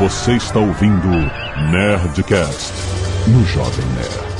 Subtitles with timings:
[0.00, 1.08] Você está ouvindo
[1.70, 2.72] Nerdcast
[3.28, 4.30] no Jovem Nerd.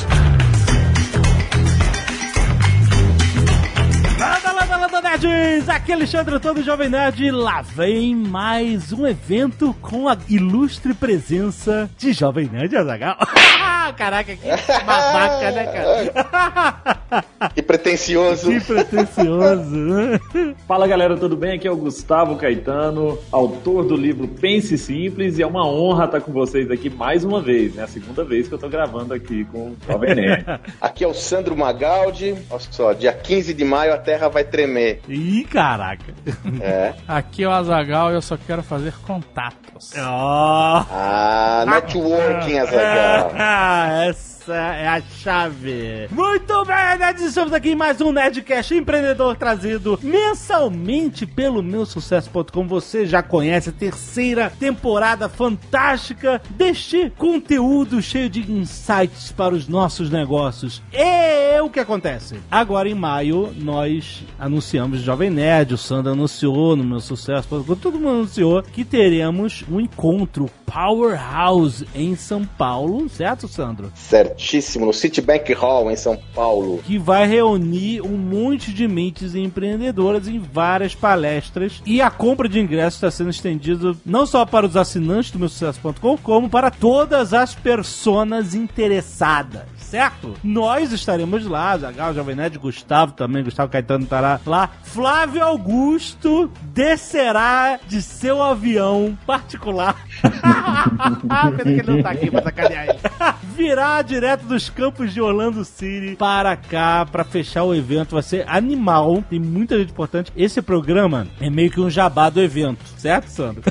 [4.18, 5.68] Landa, landa, landa, nerds!
[5.68, 10.94] Aqui é Alexandre Antônio Jovem Nerd e lá vem mais um evento com a ilustre
[10.94, 13.18] presença de Jovem Nerd Azagal.
[13.92, 14.48] Caraca, que
[14.84, 17.00] babaca, né, cara?
[17.54, 18.50] Que pretencioso.
[18.50, 20.20] Que pretencioso, né?
[20.68, 21.54] Fala galera, tudo bem?
[21.54, 26.20] Aqui é o Gustavo Caetano, autor do livro Pense Simples, e é uma honra estar
[26.20, 27.82] com vocês aqui mais uma vez, né?
[27.84, 30.44] A segunda vez que eu tô gravando aqui com o Jovem Nerd.
[30.80, 32.34] Aqui é o Sandro Magaldi.
[32.50, 35.00] Olha só, dia 15 de maio a Terra vai tremer.
[35.08, 36.12] Ih, caraca.
[36.60, 36.94] É.
[37.06, 39.92] Aqui é o Azagal e eu só quero fazer contatos.
[39.96, 40.84] Ó.
[40.90, 43.32] Ah, networking, Azaghal.
[43.82, 46.08] Ah, essa é a chave.
[46.10, 52.66] Muito bem, nerds, estamos aqui em mais um Nerdcast Empreendedor trazido mensalmente pelo meusucesso.com.
[52.66, 60.10] Você já conhece a terceira temporada fantástica deste conteúdo cheio de insights para os nossos
[60.10, 60.82] negócios.
[60.90, 62.40] E o que acontece?
[62.50, 68.20] Agora em maio nós anunciamos Jovem Nerd, o Sandro anunciou no meu sucesso.com, todo mundo
[68.20, 73.92] anunciou que teremos um encontro Powerhouse em São Paulo, certo, Sandro?
[74.30, 76.78] Certíssimo, no Citibank Hall, em São Paulo.
[76.84, 82.60] que vai reunir um monte de mentes empreendedoras em várias palestras e a compra de
[82.60, 87.34] ingressos está sendo estendida não só para os assinantes do meu sucesso.com, como para todas
[87.34, 89.62] as personas interessadas.
[89.76, 90.34] Certo?
[90.44, 94.70] Nós estaremos lá, Zagal, Jovem Nerd, Gustavo também, Gustavo Caetano estará lá.
[94.84, 99.96] Flávio Augusto descerá de seu avião particular.
[100.22, 102.98] Pena que ele não tá aqui pra sacanear ele.
[103.56, 108.12] Virá direto dos campos de Orlando City para cá para fechar o evento.
[108.12, 110.30] Vai ser animal, tem muita gente importante.
[110.36, 113.62] Esse programa é meio que um jabá do evento, certo, Sandro?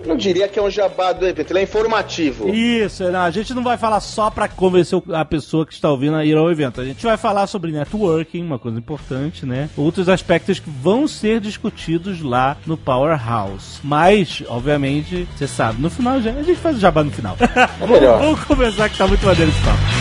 [0.00, 2.50] Eu não diria que é um jabá do evento, ele é informativo.
[2.54, 6.16] Isso, não, a gente não vai falar só para convencer a pessoa que está ouvindo
[6.16, 6.82] a ir ao evento.
[6.82, 9.70] A gente vai falar sobre networking, uma coisa importante, né?
[9.74, 13.78] Outros aspectos que vão ser discutidos lá no Powerhouse.
[13.82, 17.36] Mas, obviamente, você sabe, no final já- a gente faz o jabá no final.
[17.80, 18.18] É melhor.
[18.24, 19.93] Vamos começar que tá muito maneiro esse papo.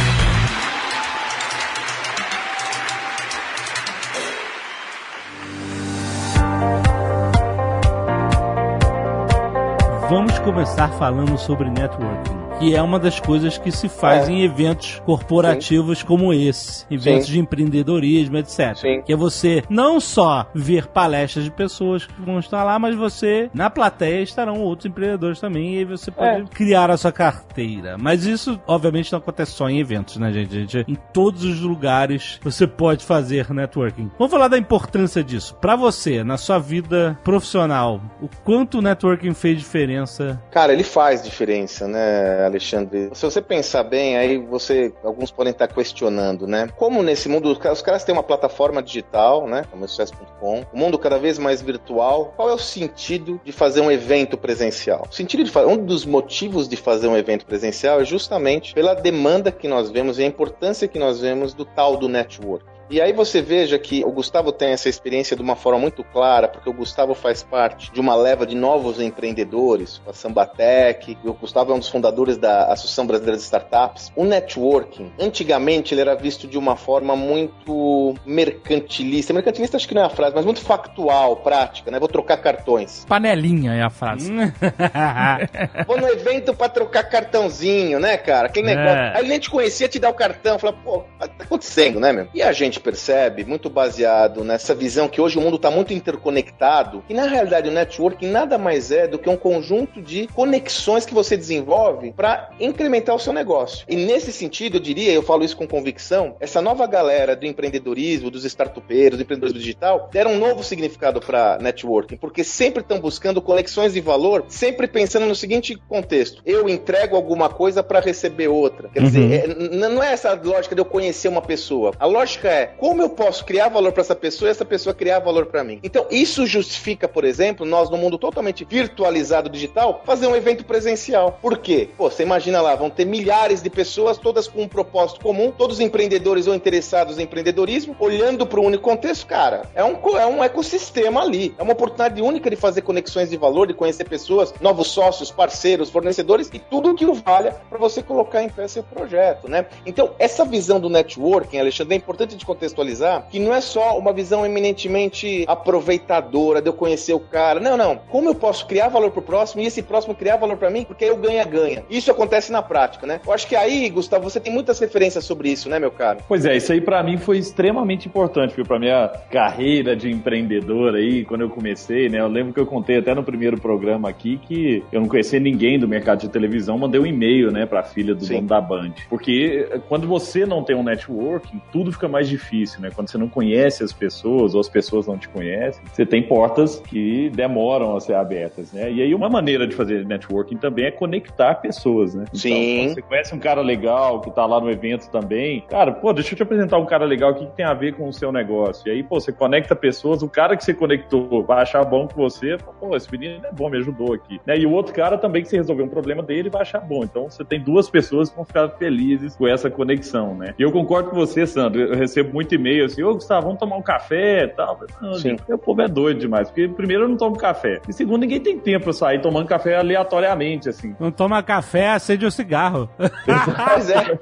[10.43, 14.31] Começar falando sobre networking, que é uma das coisas que se faz É.
[14.31, 17.33] em eventos corporativos como esse, eventos Sim.
[17.33, 18.75] de empreendedorismo, etc.
[18.75, 19.01] Sim.
[19.01, 23.49] Que é você não só ver palestras de pessoas que vão estar lá, mas você,
[23.53, 26.45] na plateia, estarão outros empreendedores também, e aí você pode É.
[26.45, 27.97] criar a sua carteira.
[27.99, 30.53] Mas isso, obviamente, não acontece só em eventos, né, gente?
[30.67, 34.09] Gente, Em todos os lugares você pode fazer networking.
[34.17, 35.55] Vamos falar da importância disso.
[35.59, 40.41] Pra você, na sua vida profissional, o quanto o networking fez diferença?
[40.51, 43.09] Cara, ele faz diferença, né, Alexandre?
[43.13, 46.69] Se você pensar bem, aí você, alguns podem estar questionando, né?
[46.77, 50.63] Como nesse mundo, os caras- os caras têm uma plataforma digital, né, como o sucesso.com,
[50.71, 52.33] o mundo cada vez mais virtual.
[52.35, 55.07] Qual é o sentido de fazer um evento presencial?
[55.09, 58.93] O sentido de fa- um dos motivos de fazer um evento presencial é justamente pela
[58.93, 62.65] demanda que nós vemos e a importância que nós vemos do tal do network.
[62.93, 66.47] E aí você veja que o Gustavo tem essa experiência de uma forma muito clara,
[66.47, 71.27] porque o Gustavo faz parte de uma leva de novos empreendedores, com a Sambatec, e
[71.27, 74.11] o Gustavo é um dos fundadores da Associação Brasileira de Startups.
[74.15, 79.33] O networking, antigamente, ele era visto de uma forma muito mercantilista.
[79.33, 81.97] Mercantilista acho que não é a frase, mas muito factual, prática, né?
[81.97, 83.05] Vou trocar cartões.
[83.09, 84.31] Panelinha é a frase.
[85.87, 88.49] Vou no evento pra trocar cartãozinho, né, cara?
[88.49, 88.75] Aquele É.
[88.75, 88.99] negócio.
[89.15, 90.59] Aí ele nem te conhecia, te dá o cartão.
[90.59, 92.27] Fala, pô, o que tá acontecendo, né, meu?
[92.35, 97.03] E a gente percebe, muito baseado nessa visão que hoje o mundo tá muito interconectado,
[97.07, 101.13] que na realidade o networking nada mais é do que um conjunto de conexões que
[101.13, 103.85] você desenvolve pra incrementar o seu negócio.
[103.87, 108.29] E nesse sentido, eu diria, eu falo isso com convicção, essa nova galera do empreendedorismo,
[108.29, 113.41] dos startupeiros, do empreendedorismo digital, deram um novo significado para networking, porque sempre estão buscando
[113.41, 118.89] conexões de valor, sempre pensando no seguinte contexto: eu entrego alguma coisa para receber outra.
[118.89, 119.47] Quer dizer, é,
[119.87, 121.93] não é essa lógica de eu conhecer uma pessoa.
[121.99, 125.19] A lógica é como eu posso criar valor para essa pessoa e essa pessoa criar
[125.19, 125.79] valor para mim.
[125.83, 131.39] Então, isso justifica, por exemplo, nós no mundo totalmente virtualizado digital, fazer um evento presencial.
[131.41, 131.89] Por quê?
[131.97, 135.79] Pô, você imagina lá, vão ter milhares de pessoas, todas com um propósito comum, todos
[135.79, 140.43] empreendedores ou interessados em empreendedorismo, olhando para o único contexto, cara, é um, é um
[140.43, 141.55] ecossistema ali.
[141.57, 145.89] É uma oportunidade única de fazer conexões de valor, de conhecer pessoas, novos sócios, parceiros,
[145.89, 149.65] fornecedores e tudo que o valha para você colocar em pé seu projeto, né?
[149.85, 154.13] Então, essa visão do networking, Alexandre, é importante de contextualizar que não é só uma
[154.13, 157.59] visão eminentemente aproveitadora de eu conhecer o cara.
[157.59, 157.97] Não, não.
[158.09, 160.83] Como eu posso criar valor pro próximo e esse próximo criar valor para mim?
[160.83, 161.83] Porque aí eu ganha-ganha.
[161.89, 163.19] Isso acontece na prática, né?
[163.25, 166.19] Eu acho que aí, Gustavo, você tem muitas referências sobre isso, né, meu cara?
[166.27, 168.65] Pois é, isso aí para mim foi extremamente importante, viu?
[168.65, 172.19] Pra minha carreira de empreendedor aí, quando eu comecei, né?
[172.19, 175.79] Eu lembro que eu contei até no primeiro programa aqui que eu não conhecia ninguém
[175.79, 178.35] do mercado de televisão, mandei um e-mail, né, pra filha do Sim.
[178.35, 178.93] dono da Band.
[179.09, 182.42] Porque quando você não tem um networking, tudo fica mais difícil,
[182.79, 182.89] né?
[182.93, 186.79] Quando você não conhece as pessoas ou as pessoas não te conhecem, você tem portas
[186.79, 188.91] que demoram a ser abertas, né?
[188.91, 192.25] E aí uma maneira de fazer networking também é conectar pessoas, né?
[192.27, 192.89] Então, Sim.
[192.89, 196.37] você conhece um cara legal que tá lá no evento também, cara, pô, deixa eu
[196.37, 198.87] te apresentar um cara legal aqui que tem a ver com o seu negócio.
[198.87, 202.21] E aí, pô, você conecta pessoas, o cara que você conectou vai achar bom com
[202.21, 204.39] você, pô, esse menino é bom, me ajudou aqui.
[204.45, 204.57] Né?
[204.57, 207.03] E o outro cara também que você resolveu um problema dele vai achar bom.
[207.03, 210.53] Então você tem duas pessoas que vão ficar felizes com essa conexão, né?
[210.57, 211.81] E eu concordo com você, Sandro.
[211.81, 214.79] Eu recebo muito e-mail assim, ô Gustavo, vamos tomar um café e tal.
[215.01, 215.29] Não, Sim.
[215.29, 216.49] Gente, o povo é doido demais.
[216.49, 217.79] Porque primeiro eu não tomo café.
[217.87, 220.95] E segundo, ninguém tem tempo pra sair tomando café aleatoriamente, assim.
[220.99, 222.89] Não toma café, acende o um cigarro.
[222.97, 224.19] pois é.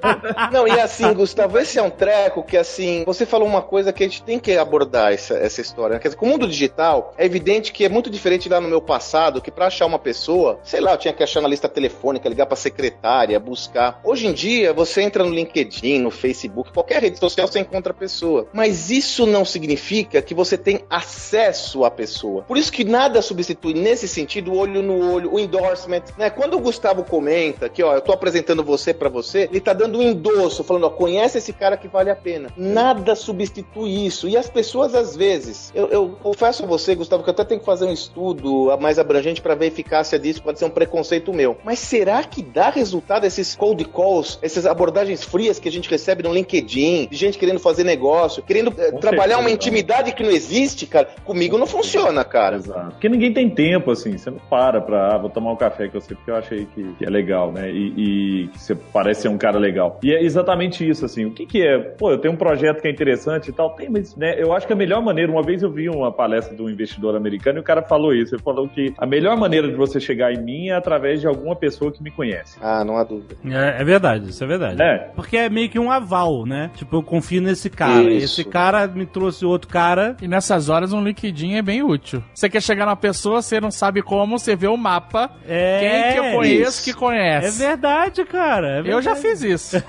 [0.52, 4.02] Não, e assim, Gustavo, esse é um treco que assim, você falou uma coisa que
[4.02, 5.94] a gente tem que abordar essa, essa história.
[5.94, 6.00] Né?
[6.00, 8.80] Quer dizer, com o mundo digital, é evidente que é muito diferente lá no meu
[8.80, 12.28] passado, que para achar uma pessoa, sei lá, eu tinha que achar na lista telefônica,
[12.28, 14.00] ligar pra secretária, buscar.
[14.04, 18.48] Hoje em dia, você entra no LinkedIn, no Facebook, qualquer rede social, você encontra pessoa.
[18.52, 22.42] Mas isso não significa que você tem acesso à pessoa.
[22.42, 26.02] Por isso que nada substitui, nesse sentido, o olho no olho, o endorsement.
[26.18, 26.28] Né?
[26.28, 29.98] Quando o Gustavo comenta que, ó, eu tô apresentando você para você, ele tá dando
[29.98, 32.48] um endosso, falando, ó, conhece esse cara que vale a pena.
[32.56, 34.28] Nada substitui isso.
[34.28, 37.60] E as pessoas, às vezes, eu, eu confesso a você, Gustavo, que eu até tenho
[37.60, 41.32] que fazer um estudo mais abrangente para ver a eficácia disso, pode ser um preconceito
[41.32, 41.56] meu.
[41.62, 46.24] Mas será que dá resultado esses cold calls, essas abordagens frias que a gente recebe
[46.24, 50.86] no LinkedIn, de gente querendo fazer negócio, querendo eh, trabalhar uma intimidade que não existe,
[50.86, 51.08] cara?
[51.24, 52.56] Comigo não funciona, cara.
[52.56, 52.92] Exato.
[52.92, 56.00] Porque ninguém tem tempo, assim, você não para pra, ah, vou tomar um café com
[56.00, 57.70] você porque eu achei que, que é legal, né?
[57.70, 59.98] E, e, que você parece ser um cara legal.
[60.02, 61.78] E é exatamente isso, assim, o que que é?
[61.78, 64.66] Pô, eu tenho um projeto que é interessante e tal, tem, mas, né, eu acho
[64.66, 67.60] que a melhor maneira, uma vez eu vi uma palestra de um investidor americano e
[67.60, 70.68] o cara falou isso, ele falou que a melhor maneira de você chegar em mim
[70.68, 72.58] é através de alguma pessoa que me conhece.
[72.60, 73.36] Ah, não há dúvida.
[73.44, 74.82] É, é verdade, isso é verdade.
[74.82, 75.10] É.
[75.14, 76.70] Porque é meio que um aval, né?
[76.74, 77.81] Tipo, eu confio nesse cara.
[77.90, 78.40] Isso.
[78.40, 80.16] Esse cara me trouxe outro cara.
[80.20, 82.22] E nessas horas um LinkedIn é bem útil.
[82.34, 85.30] Você quer chegar numa pessoa, você não sabe como, você vê o mapa.
[85.46, 86.84] É, quem que eu conheço isso.
[86.84, 87.62] que conhece.
[87.62, 88.68] É verdade, cara.
[88.68, 88.90] É verdade.
[88.90, 89.82] Eu já fiz isso.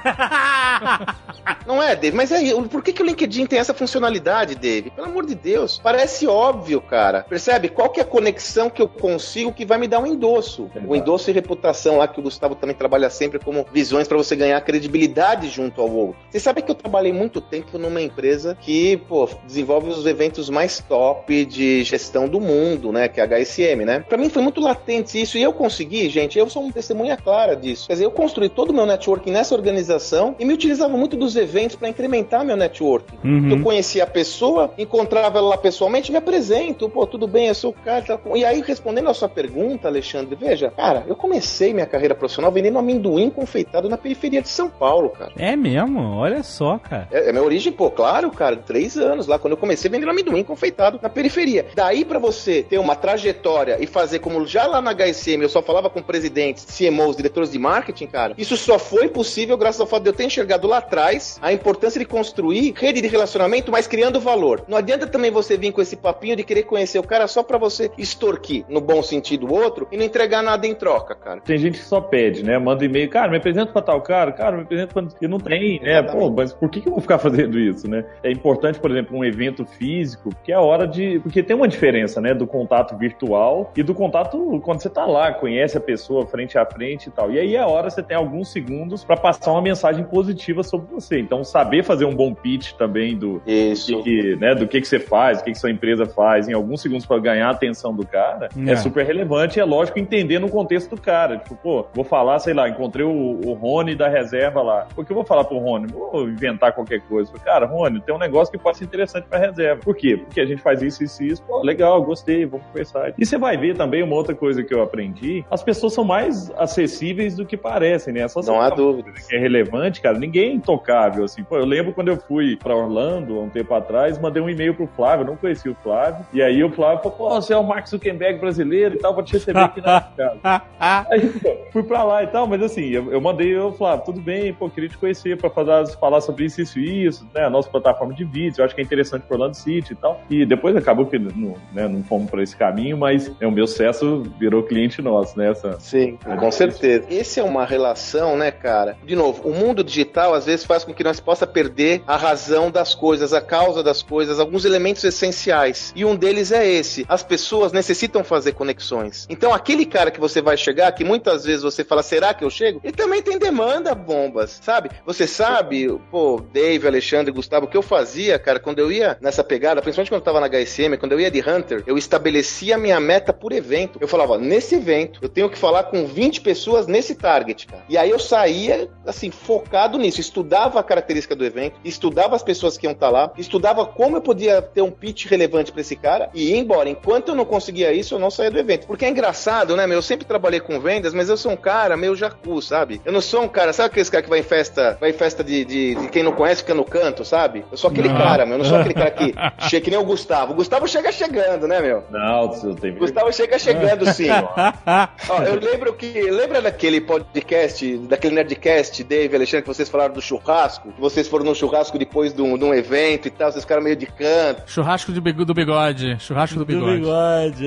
[1.65, 4.89] não é, Dave, mas aí, por que, que o LinkedIn tem essa funcionalidade, Dave?
[4.91, 5.79] Pelo amor de Deus.
[5.83, 7.23] Parece óbvio, cara.
[7.23, 7.69] Percebe?
[7.69, 10.69] Qual que é a conexão que eu consigo que vai me dar um endosso?
[10.73, 10.91] Exato.
[10.91, 14.35] O endosso e reputação lá que o Gustavo também trabalha sempre como visões para você
[14.35, 16.17] ganhar credibilidade junto ao outro.
[16.29, 20.79] Você sabe que eu trabalhei muito tempo numa empresa que, pô, desenvolve os eventos mais
[20.79, 23.07] top de gestão do mundo, né?
[23.07, 24.03] Que é a HSM, né?
[24.07, 27.55] Pra mim foi muito latente isso e eu consegui, gente, eu sou uma testemunha clara
[27.55, 27.87] disso.
[27.87, 31.35] Quer dizer, eu construí todo o meu networking nessa organização e me utilizava muito dos
[31.35, 33.17] eventos para incrementar meu networking.
[33.23, 33.49] Uhum.
[33.49, 37.71] Eu conhecia a pessoa, encontrava ela lá pessoalmente, me apresento, pô, tudo bem, eu sou
[37.71, 38.01] o cara.
[38.01, 38.19] Tá...
[38.35, 42.79] E aí, respondendo a sua pergunta, Alexandre, veja, cara, eu comecei minha carreira profissional vendendo
[42.79, 45.31] amendoim confeitado na periferia de São Paulo, cara.
[45.37, 45.99] É mesmo?
[46.17, 47.07] Olha só, cara.
[47.11, 50.43] É, é minha origem, pô, claro, cara, três anos lá, quando eu comecei vendendo amendoim
[50.43, 51.65] confeitado na periferia.
[51.75, 55.61] Daí para você ter uma trajetória e fazer como já lá na HSM eu só
[55.61, 60.03] falava com presidentes, CMOs, diretores de marketing, cara, isso só foi possível graças ao fato
[60.03, 64.19] de eu ter enxergado lá atrás a importância de construir rede de relacionamento, mas criando
[64.19, 64.63] valor.
[64.67, 67.57] Não adianta também você vir com esse papinho de querer conhecer o cara só para
[67.57, 71.41] você extorquir, no bom sentido, o outro e não entregar nada em troca, cara.
[71.41, 72.57] Tem gente que só pede, né?
[72.57, 75.03] Manda e-mail, cara, me apresenta pra tal cara, cara, me apresenta pra...
[75.21, 76.01] E não tem, né?
[76.01, 78.05] Pô, mas por que, que eu vou ficar fazendo isso, né?
[78.23, 81.19] É importante, por exemplo, um evento físico, que é a hora de...
[81.19, 82.33] Porque tem uma diferença, né?
[82.33, 86.65] Do contato virtual e do contato quando você tá lá, conhece a pessoa frente a
[86.65, 87.31] frente e tal.
[87.31, 90.93] E aí é a hora você tem alguns segundos para passar uma mensagem positiva sobre
[90.93, 91.19] você.
[91.19, 93.91] Então, saber fazer um bom pitch também do, Isso.
[93.91, 96.53] Do, que, né, do que, que você faz, o que, que sua empresa faz, em
[96.53, 98.71] alguns segundos para ganhar a atenção do cara, é.
[98.71, 101.37] é super relevante e é lógico entender no contexto do cara.
[101.37, 104.87] Tipo, pô, vou falar, sei lá, encontrei o, o Rony da reserva lá.
[104.95, 105.87] O que eu vou falar pro Rony?
[105.87, 107.31] Vou inventar qualquer coisa.
[107.43, 109.81] Cara, Rony, tem um negócio que pode ser interessante pra reserva.
[109.81, 110.17] Por quê?
[110.17, 111.43] Porque a gente faz isso, isso e isso.
[111.43, 113.13] Pô, legal, gostei, vamos conversar.
[113.17, 116.51] E você vai ver também uma outra coisa que eu aprendi: as pessoas são mais
[116.57, 118.27] acessíveis do que parecem, né?
[118.27, 119.11] Só Não há dúvida.
[119.11, 120.17] Que é relevante, cara.
[120.17, 121.43] Ninguém é intocável, assim.
[121.43, 124.73] Pô, eu lembro quando eu fui pra Orlando, há um tempo atrás, mandei um e-mail
[124.73, 126.25] pro Flávio, eu não conhecia o Flávio.
[126.33, 129.23] E aí o Flávio falou: pô, você é o Mark Zuckerberg brasileiro e tal, vou
[129.23, 130.39] te receber aqui na casa.
[130.79, 134.21] aí, pô, fui pra lá e tal, mas assim, eu, eu mandei, eu Flávio, tudo
[134.21, 137.27] bem, pô, queria te conhecer pra falar, falar sobre isso, isso e isso.
[137.33, 139.95] Né, a nossa plataforma de vídeos, eu acho que é interessante pro Orlando City e
[139.95, 140.21] tal.
[140.29, 143.67] E depois acabou que não, né, não fomos para esse caminho, mas é, o meu
[143.67, 145.51] sucesso virou cliente nosso, né?
[145.51, 147.05] Essa, Sim, com certeza.
[147.09, 148.97] Esse é uma relação, né, cara?
[149.03, 152.71] De novo, o mundo digital às vezes faz com que nós possa perder a razão
[152.71, 155.91] das coisas, a causa das coisas, alguns elementos essenciais.
[155.95, 159.25] E um deles é esse: as pessoas necessitam fazer conexões.
[159.29, 162.49] Então, aquele cara que você vai chegar, que muitas vezes você fala, será que eu
[162.49, 162.79] chego?
[162.83, 164.89] Ele também tem demanda, bombas, sabe?
[165.05, 169.43] Você sabe, pô, Dave, Alexandre, Gustavo, o que eu fazia, cara, quando eu ia nessa
[169.43, 172.77] pegada, principalmente quando eu tava na HSM, quando eu ia de Hunter, eu estabelecia a
[172.77, 173.97] minha meta por evento.
[174.01, 177.83] Eu falava, nesse evento, eu tenho que falar com 20 pessoas nesse target, cara.
[177.89, 182.77] E aí eu saía, assim, focado nisso, estudava a característica do evento, estudava as pessoas
[182.77, 186.29] que iam estar lá, estudava como eu podia ter um pitch relevante para esse cara
[186.33, 186.89] e ia embora.
[186.89, 188.87] Enquanto eu não conseguia isso, eu não saía do evento.
[188.87, 189.97] Porque é engraçado, né, meu?
[189.97, 193.01] Eu sempre trabalhei com vendas, mas eu sou um cara meio jacu, sabe?
[193.05, 195.43] Eu não sou um cara, sabe aquele cara que vai em festa, vai em festa
[195.43, 197.63] de, de, de quem não conhece, fica no canto, sabe?
[197.71, 198.17] Eu sou aquele Não.
[198.17, 198.55] cara, meu.
[198.55, 199.33] Eu não sou aquele cara que
[199.69, 200.53] chega que nem o Gustavo.
[200.53, 202.03] O Gustavo chega chegando, né, meu?
[202.09, 204.27] Não, você tem Gustavo chega chegando, sim.
[205.29, 206.13] Ó, eu lembro que.
[206.31, 210.91] Lembra daquele podcast, daquele Nerdcast, Dave, Alexandre, que vocês falaram do churrasco?
[210.91, 213.81] Que vocês foram no churrasco depois de um, de um evento e tal, vocês ficaram
[213.81, 214.63] meio de canto.
[214.67, 216.17] Churrasco de do bigode.
[216.19, 216.99] Churrasco do Do bigode.
[217.01, 217.65] bigode.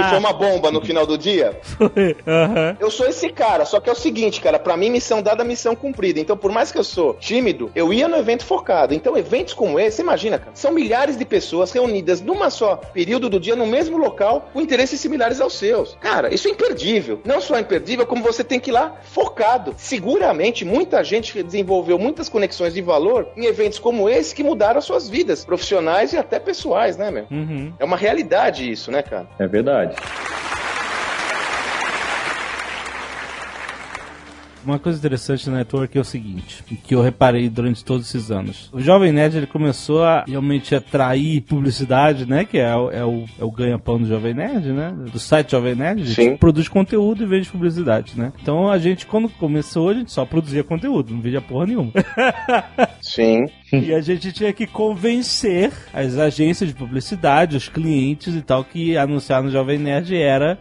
[0.00, 1.58] E foi uma bomba no final do dia.
[1.62, 2.16] Foi.
[2.26, 2.76] Aham.
[2.80, 5.74] Eu sou esse cara, só que é o seguinte, cara, pra mim missão dada, missão
[5.74, 6.20] cumprida.
[6.20, 8.55] Então, por mais que eu sou tímido, eu ia no evento focado.
[8.94, 13.40] Então, eventos como esse, imagina, cara, são milhares de pessoas reunidas numa só período do
[13.40, 15.96] dia no mesmo local com interesses similares aos seus.
[16.00, 17.20] Cara, isso é imperdível.
[17.24, 19.74] Não só é imperdível, como você tem que ir lá focado.
[19.76, 24.84] Seguramente, muita gente desenvolveu muitas conexões de valor em eventos como esse que mudaram as
[24.84, 27.26] suas vidas profissionais e até pessoais, né, meu?
[27.30, 27.72] Uhum.
[27.78, 29.28] É uma realidade isso, né, cara?
[29.38, 29.96] É verdade.
[34.66, 38.68] Uma coisa interessante na network é o seguinte, que eu reparei durante todos esses anos.
[38.72, 42.44] O Jovem Nerd ele começou a realmente atrair publicidade, né?
[42.44, 44.92] Que é, o- é o, é o ganha-pão do Jovem Nerd, né?
[45.12, 46.36] Do site Jovem Nerd, a gente Sim.
[46.36, 48.32] produz conteúdo e vende publicidade, né?
[48.42, 51.92] Então a gente, quando começou, a gente só produzia conteúdo, não vendia porra nenhuma.
[53.00, 53.46] Sim.
[53.72, 58.96] E a gente tinha que convencer as agências de publicidade, os clientes e tal, que
[58.96, 60.58] anunciar no Jovem Nerd era.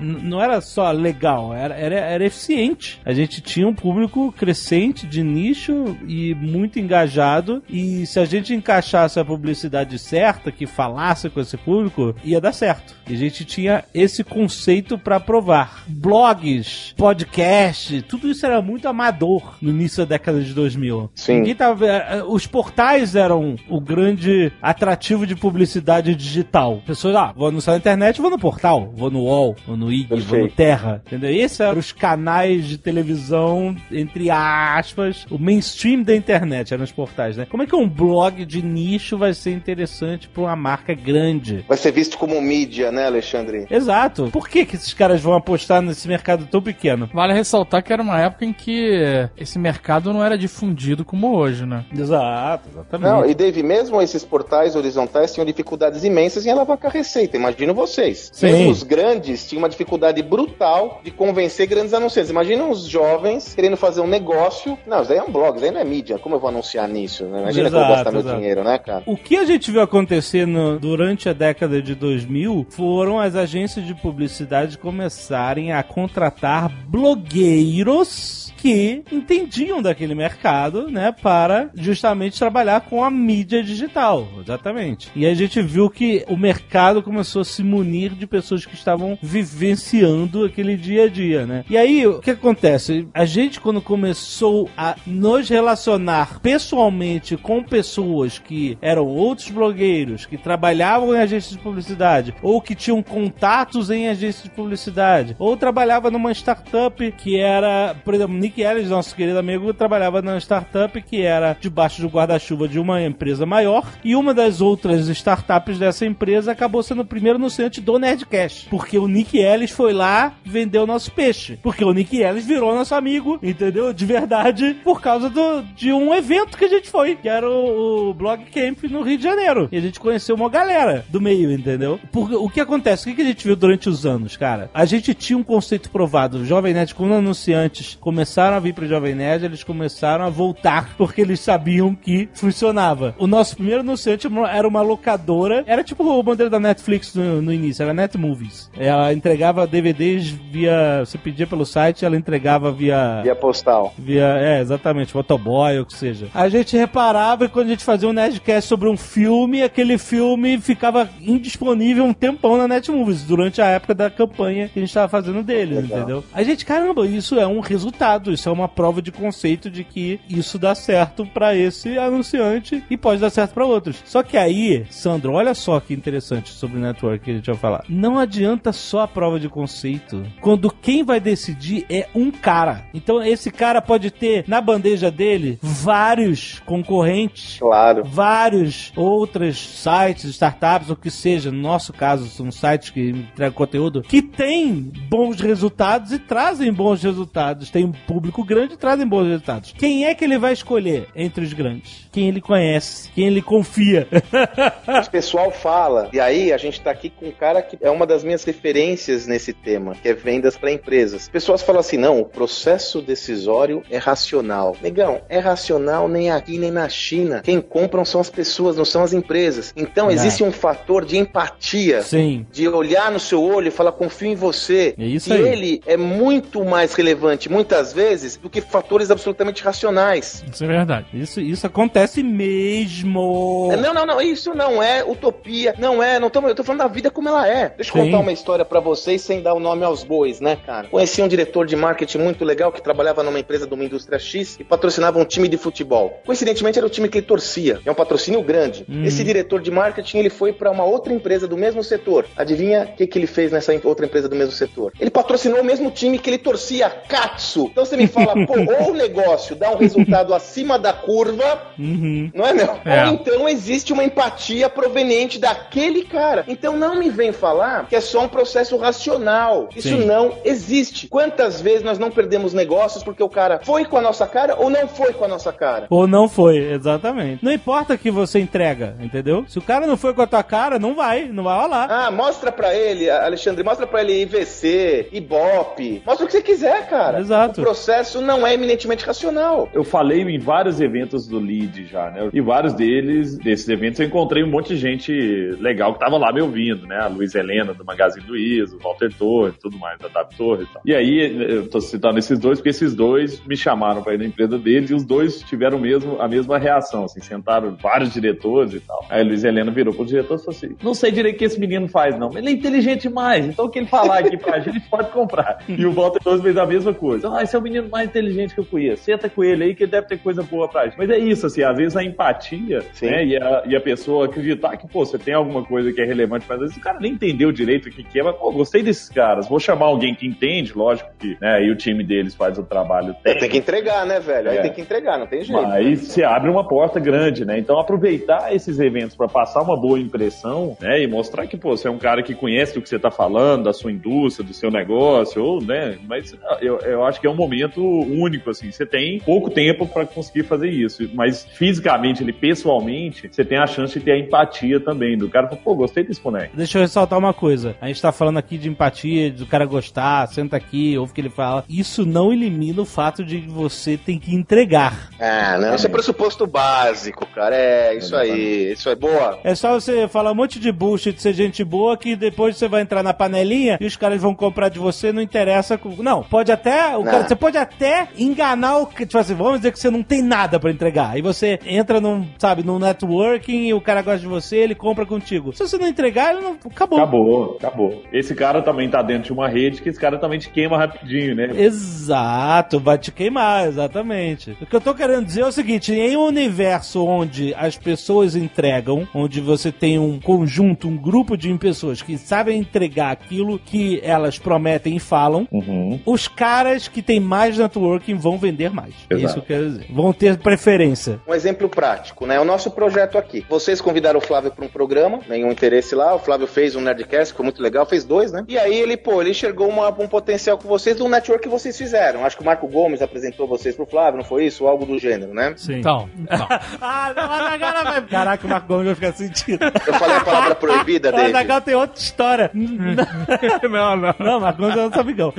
[0.00, 3.00] n- Não era só legal, era, era, era eficiente.
[3.04, 7.62] A gente tinha um público crescente de nicho e muito engajado.
[7.68, 12.52] E se a gente encaixasse a publicidade certa, que falasse com esse público, ia dar
[12.52, 12.94] certo.
[13.08, 15.84] E a gente tinha esse conceito para provar.
[15.88, 21.10] Blogs, podcast, tudo isso era muito amador no início da década de 2000.
[21.14, 21.36] Sim.
[21.36, 26.80] Ninguém tava, eh, os portais eram o grande atrativo de publicidade digital.
[26.86, 30.06] Pessoas, ah, vou anunciar na internet, vou no portal, vou no UOL, vou no IG,
[30.20, 30.48] vou no.
[30.48, 31.30] Terra, entendeu?
[31.30, 37.36] Esses eram os canais de televisão, entre aspas, o mainstream da internet, eram os portais,
[37.36, 37.46] né?
[37.50, 41.64] Como é que um blog de nicho vai ser interessante para uma marca grande?
[41.66, 43.66] Vai ser visto como mídia, né, Alexandre?
[43.68, 44.30] Exato.
[44.30, 47.10] Por que, que esses caras vão apostar nesse mercado tão pequeno?
[47.12, 51.66] Vale ressaltar que era uma época em que esse mercado não era difundido como hoje,
[51.66, 51.84] né?
[51.92, 52.35] Exato,
[52.68, 53.08] exatamente.
[53.10, 57.36] Não, e Dave, mesmo esses portais horizontais tinham dificuldades imensas em alavancar receita.
[57.36, 58.30] Imagino vocês.
[58.32, 58.46] Sim.
[58.46, 62.30] Mesmo os grandes tinham uma dificuldade brutal de convencer grandes anunciantes.
[62.30, 64.76] Imagina os jovens querendo fazer um negócio.
[64.86, 66.18] Não, isso daí é um blog, isso daí não é mídia.
[66.18, 67.24] Como eu vou anunciar nisso?
[67.24, 67.42] né?
[67.42, 68.36] Imagina que eu vou Exato, gastar meu exato.
[68.36, 69.02] dinheiro, né, cara?
[69.06, 73.84] O que a gente viu acontecer no- durante a década de 2000 foram as agências
[73.86, 83.04] de publicidade começarem a contratar blogueiros que entendiam daquele mercado, né, para justamente trabalhar com
[83.04, 85.08] a mídia digital, exatamente.
[85.14, 89.16] E a gente viu que o mercado começou a se munir de pessoas que estavam
[89.22, 91.64] vivenciando aquele dia a dia, né?
[91.70, 93.06] E aí, o que acontece?
[93.14, 100.36] A gente, quando começou a nos relacionar pessoalmente com pessoas que eram outros blogueiros, que
[100.36, 106.10] trabalhavam em agências de publicidade, ou que tinham contatos em agências de publicidade, ou trabalhava
[106.10, 111.22] numa startup que era, por exemplo, Nick Ellis, nosso querido amigo, trabalhava numa startup que
[111.22, 116.52] era debaixo do guarda-chuva de uma empresa maior, e uma das outras startups dessa empresa
[116.52, 120.86] acabou sendo o primeiro anunciante do Nerdcast, porque o Nick Ellis foi lá vender o
[120.86, 123.92] nosso peixe, porque o Nick Ellis virou nosso amigo, entendeu?
[123.92, 128.10] De verdade, por causa do, de um evento que a gente foi, que era o,
[128.10, 131.50] o Blog Camp no Rio de Janeiro, e a gente conheceu uma galera do meio,
[131.50, 131.98] entendeu?
[132.12, 133.10] Porque o que acontece?
[133.10, 134.70] O que a gente viu durante os anos, cara?
[134.72, 136.38] A gente tinha um conceito provado.
[136.38, 140.30] O Jovem Nerd, quando anunciantes começaram começaram a vir pro Jovem Nerd, eles começaram a
[140.30, 143.14] voltar porque eles sabiam que funcionava.
[143.18, 147.52] O nosso primeiro anunciante era uma locadora, era tipo o modelo da Netflix no, no
[147.52, 148.70] início, era Net Movies.
[148.76, 151.04] Ela entregava DVDs via.
[151.04, 153.20] Você pedia pelo site, ela entregava via.
[153.22, 153.92] Via postal.
[153.98, 156.28] Via, é, exatamente, motoboy ou o que seja.
[156.32, 160.58] A gente reparava e quando a gente fazia um Nerdcast sobre um filme, aquele filme
[160.58, 165.08] ficava indisponível um tempão na Netmovies, durante a época da campanha que a gente estava
[165.08, 165.98] fazendo deles, Legal.
[165.98, 166.24] entendeu?
[166.32, 170.20] A gente, caramba, isso é um resultado, isso é uma prova de conceito de que
[170.28, 174.02] isso dá certo para esse anunciante e pode dar certo para outros.
[174.04, 177.56] Só que aí, Sandro, olha só que interessante sobre o network que a gente vai
[177.56, 177.84] falar.
[177.88, 182.84] Não adianta só a prova de conceito, quando quem vai decidir é um cara.
[182.94, 190.90] Então esse cara pode ter na bandeja dele vários concorrentes, claro, vários outros sites, startups,
[190.90, 191.50] o que seja.
[191.50, 197.02] No nosso caso, são sites que entregam conteúdo que têm bons resultados e trazem bons
[197.02, 197.70] resultados.
[197.70, 199.74] Tem um público grande trazem bons resultados.
[199.76, 202.08] Quem é que ele vai escolher entre os grandes?
[202.10, 204.08] Quem ele conhece, quem ele confia.
[205.06, 208.06] o pessoal fala, e aí a gente tá aqui com um cara que é uma
[208.06, 211.28] das minhas referências nesse tema, que é vendas para empresas.
[211.28, 214.74] Pessoas falam assim: não, o processo decisório é racional.
[214.80, 217.42] Negão, é racional nem aqui nem na China.
[217.44, 219.74] Quem compram são as pessoas, não são as empresas.
[219.76, 222.46] Então existe um fator de empatia, Sim.
[222.50, 224.94] de olhar no seu olho e falar confio em você.
[224.96, 225.48] É isso e aí.
[225.48, 228.05] ele é muito mais relevante, muitas vezes,
[228.40, 230.44] do que fatores absolutamente racionais.
[230.50, 231.06] Isso é verdade.
[231.12, 233.68] Isso, isso acontece mesmo.
[233.72, 234.20] É, não, não, não.
[234.20, 235.74] Isso não é utopia.
[235.78, 236.18] Não é.
[236.18, 237.70] Não tô, eu tô falando da vida como ela é.
[237.70, 238.10] Deixa eu Sim.
[238.10, 240.88] contar uma história para vocês sem dar o nome aos bois, né, cara?
[240.88, 244.56] Conheci um diretor de marketing muito legal que trabalhava numa empresa de uma indústria X
[244.58, 246.20] e patrocinava um time de futebol.
[246.24, 247.80] Coincidentemente era o time que ele torcia.
[247.84, 248.84] É um patrocínio grande.
[248.88, 249.04] Hum.
[249.04, 252.26] Esse diretor de marketing ele foi para uma outra empresa do mesmo setor.
[252.36, 254.92] Adivinha o que, que ele fez nessa outra empresa do mesmo setor?
[255.00, 257.68] Ele patrocinou o mesmo time que ele torcia, Katsu.
[257.70, 262.30] Então você me fala, pô, ou o negócio dá um resultado acima da curva, uhum.
[262.34, 262.78] não é não?
[262.84, 263.06] É.
[263.06, 266.44] Ou então existe uma empatia proveniente daquele cara.
[266.46, 269.68] Então não me vem falar que é só um processo racional.
[269.74, 270.04] Isso Sim.
[270.04, 271.08] não existe.
[271.08, 274.70] Quantas vezes nós não perdemos negócios porque o cara foi com a nossa cara ou
[274.70, 275.86] não foi com a nossa cara?
[275.90, 277.44] Ou não foi, exatamente.
[277.44, 279.44] Não importa que você entrega, entendeu?
[279.48, 281.88] Se o cara não foi com a tua cara, não vai, não vai rolar.
[281.90, 286.88] Ah, mostra pra ele, Alexandre, mostra pra ele IVC, Ibope, mostra o que você quiser,
[286.88, 287.20] cara.
[287.20, 287.60] Exato.
[287.60, 287.85] O processo
[288.22, 289.68] não é eminentemente racional.
[289.72, 292.30] Eu falei em vários eventos do Lead já, né?
[292.32, 295.12] E vários deles, desses eventos, eu encontrei um monte de gente
[295.60, 296.98] legal que tava lá me ouvindo, né?
[296.98, 300.66] A Luiz Helena do Magazine Luiza, o Walter Torre, tudo mais, da Tap Torre e
[300.66, 300.82] tal.
[300.84, 304.24] E aí, eu tô citando esses dois, porque esses dois me chamaram para ir na
[304.24, 308.80] empresa deles e os dois tiveram mesmo, a mesma reação, assim, sentaram vários diretores e
[308.80, 309.04] tal.
[309.08, 311.44] Aí a Luiz Helena virou pro diretor e falou assim: não sei direito o que
[311.44, 314.36] esse menino faz, não, mas ele é inteligente demais, então o que ele falar aqui
[314.36, 315.58] pra gente pode comprar.
[315.68, 317.30] E o Walter Torres fez a mesma coisa.
[317.32, 319.04] Ah, esse é o menino mais inteligente que eu conheço.
[319.04, 320.96] Senta com ele aí que ele deve ter coisa boa pra gente.
[320.98, 323.06] Mas é isso, assim, às vezes a empatia, Sim.
[323.06, 326.04] né, e a, e a pessoa acreditar que, pô, você tem alguma coisa que é
[326.04, 328.50] relevante, mas às vezes o cara nem entendeu direito o que, que é, mas, pô,
[328.52, 332.34] gostei desses caras, vou chamar alguém que entende, lógico que, né, aí o time deles
[332.34, 333.14] faz o trabalho.
[333.22, 334.50] Tem que entregar, né, velho?
[334.50, 334.62] Aí é.
[334.62, 335.66] tem que entregar, não tem jeito.
[335.66, 337.58] Aí você abre uma porta grande, né?
[337.58, 341.88] Então aproveitar esses eventos para passar uma boa impressão, né, e mostrar que, pô, você
[341.88, 344.70] é um cara que conhece do que você tá falando, da sua indústria, do seu
[344.70, 349.20] negócio, ou, né, mas eu, eu acho que é um momento único, assim, você tem
[349.20, 354.04] pouco tempo para conseguir fazer isso, mas fisicamente, ele pessoalmente, você tem a chance de
[354.04, 356.56] ter a empatia também, do cara, pô, gostei desse boneco.
[356.56, 360.26] Deixa eu ressaltar uma coisa, a gente tá falando aqui de empatia, do cara gostar,
[360.28, 363.96] senta aqui, ouve o que ele fala, isso não elimina o fato de que você
[363.96, 365.10] tem que entregar.
[365.18, 369.38] Ah, não, isso é pressuposto básico, cara, é isso é aí, isso é boa.
[369.44, 372.82] É só você falar um monte de bullshit, ser gente boa, que depois você vai
[372.82, 375.78] entrar na panelinha e os caras vão comprar de você, não interessa.
[375.98, 379.78] Não, pode até, o cara, você pode até enganar o, tipo assim, vamos dizer que
[379.78, 383.80] você não tem nada para entregar, aí você entra num, sabe, num networking e o
[383.80, 385.52] cara gosta de você, ele compra contigo.
[385.52, 386.98] Se você não entregar, ele não, acabou.
[386.98, 388.02] Acabou, acabou.
[388.12, 391.34] Esse cara também tá dentro de uma rede que esse cara também te queima rapidinho,
[391.34, 391.50] né?
[391.56, 394.56] Exato, vai te queimar, exatamente.
[394.60, 398.36] O que eu tô querendo dizer é o seguinte, em um universo onde as pessoas
[398.36, 404.00] entregam, onde você tem um conjunto, um grupo de pessoas que sabem entregar aquilo que
[404.02, 406.00] elas prometem e falam, uhum.
[406.04, 408.94] os caras que têm mais networking vão vender mais.
[409.10, 409.24] Exato.
[409.24, 409.86] Isso que eu quero dizer.
[409.90, 411.20] Vão ter preferência.
[411.26, 412.38] Um exemplo prático, né?
[412.40, 413.44] O nosso projeto aqui.
[413.48, 416.14] Vocês convidaram o Flávio para um programa, nenhum interesse lá.
[416.14, 418.44] O Flávio fez um Nerdcast, ficou muito legal, fez dois, né?
[418.48, 421.76] E aí ele, pô, ele enxergou uma, um potencial com vocês do network que vocês
[421.76, 422.24] fizeram.
[422.24, 424.66] Acho que o Marco Gomes apresentou vocês pro Flávio, não foi isso?
[424.66, 425.54] Algo do gênero, né?
[425.56, 425.78] Sim.
[425.78, 426.08] Então.
[426.18, 426.46] então.
[426.80, 428.02] ah, não, agora vai.
[428.02, 429.64] Caraca, o Marco Gomes vai ficar sentido.
[429.64, 431.36] Eu falei a palavra proibida dele.
[431.36, 432.50] Agora tem outra história.
[432.54, 434.14] não, não.
[434.18, 435.32] Não, Marco Gomes é nosso amigão.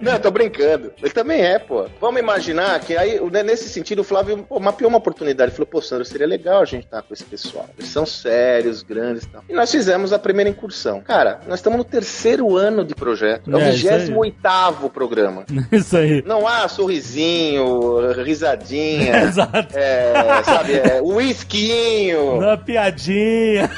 [0.00, 0.92] não, eu tô brincando.
[1.14, 1.86] Também é, pô.
[2.00, 5.50] Vamos imaginar que aí, né, nesse sentido, o Flávio mapeou uma oportunidade.
[5.50, 7.68] Ele falou, pô, Sandro, seria legal a gente estar com esse pessoal.
[7.78, 9.44] Eles são sérios, grandes e tal.
[9.48, 11.00] E nós fizemos a primeira incursão.
[11.00, 13.50] Cara, nós estamos no terceiro ano de projeto.
[13.50, 13.98] É o É, isso aí.
[13.98, 15.44] 28 programa.
[15.72, 16.22] Isso aí.
[16.26, 19.68] Não há sorrisinho, risadinha, Exato.
[19.76, 22.34] é, sabe, é, whiskinho.
[22.38, 23.70] Uma piadinha.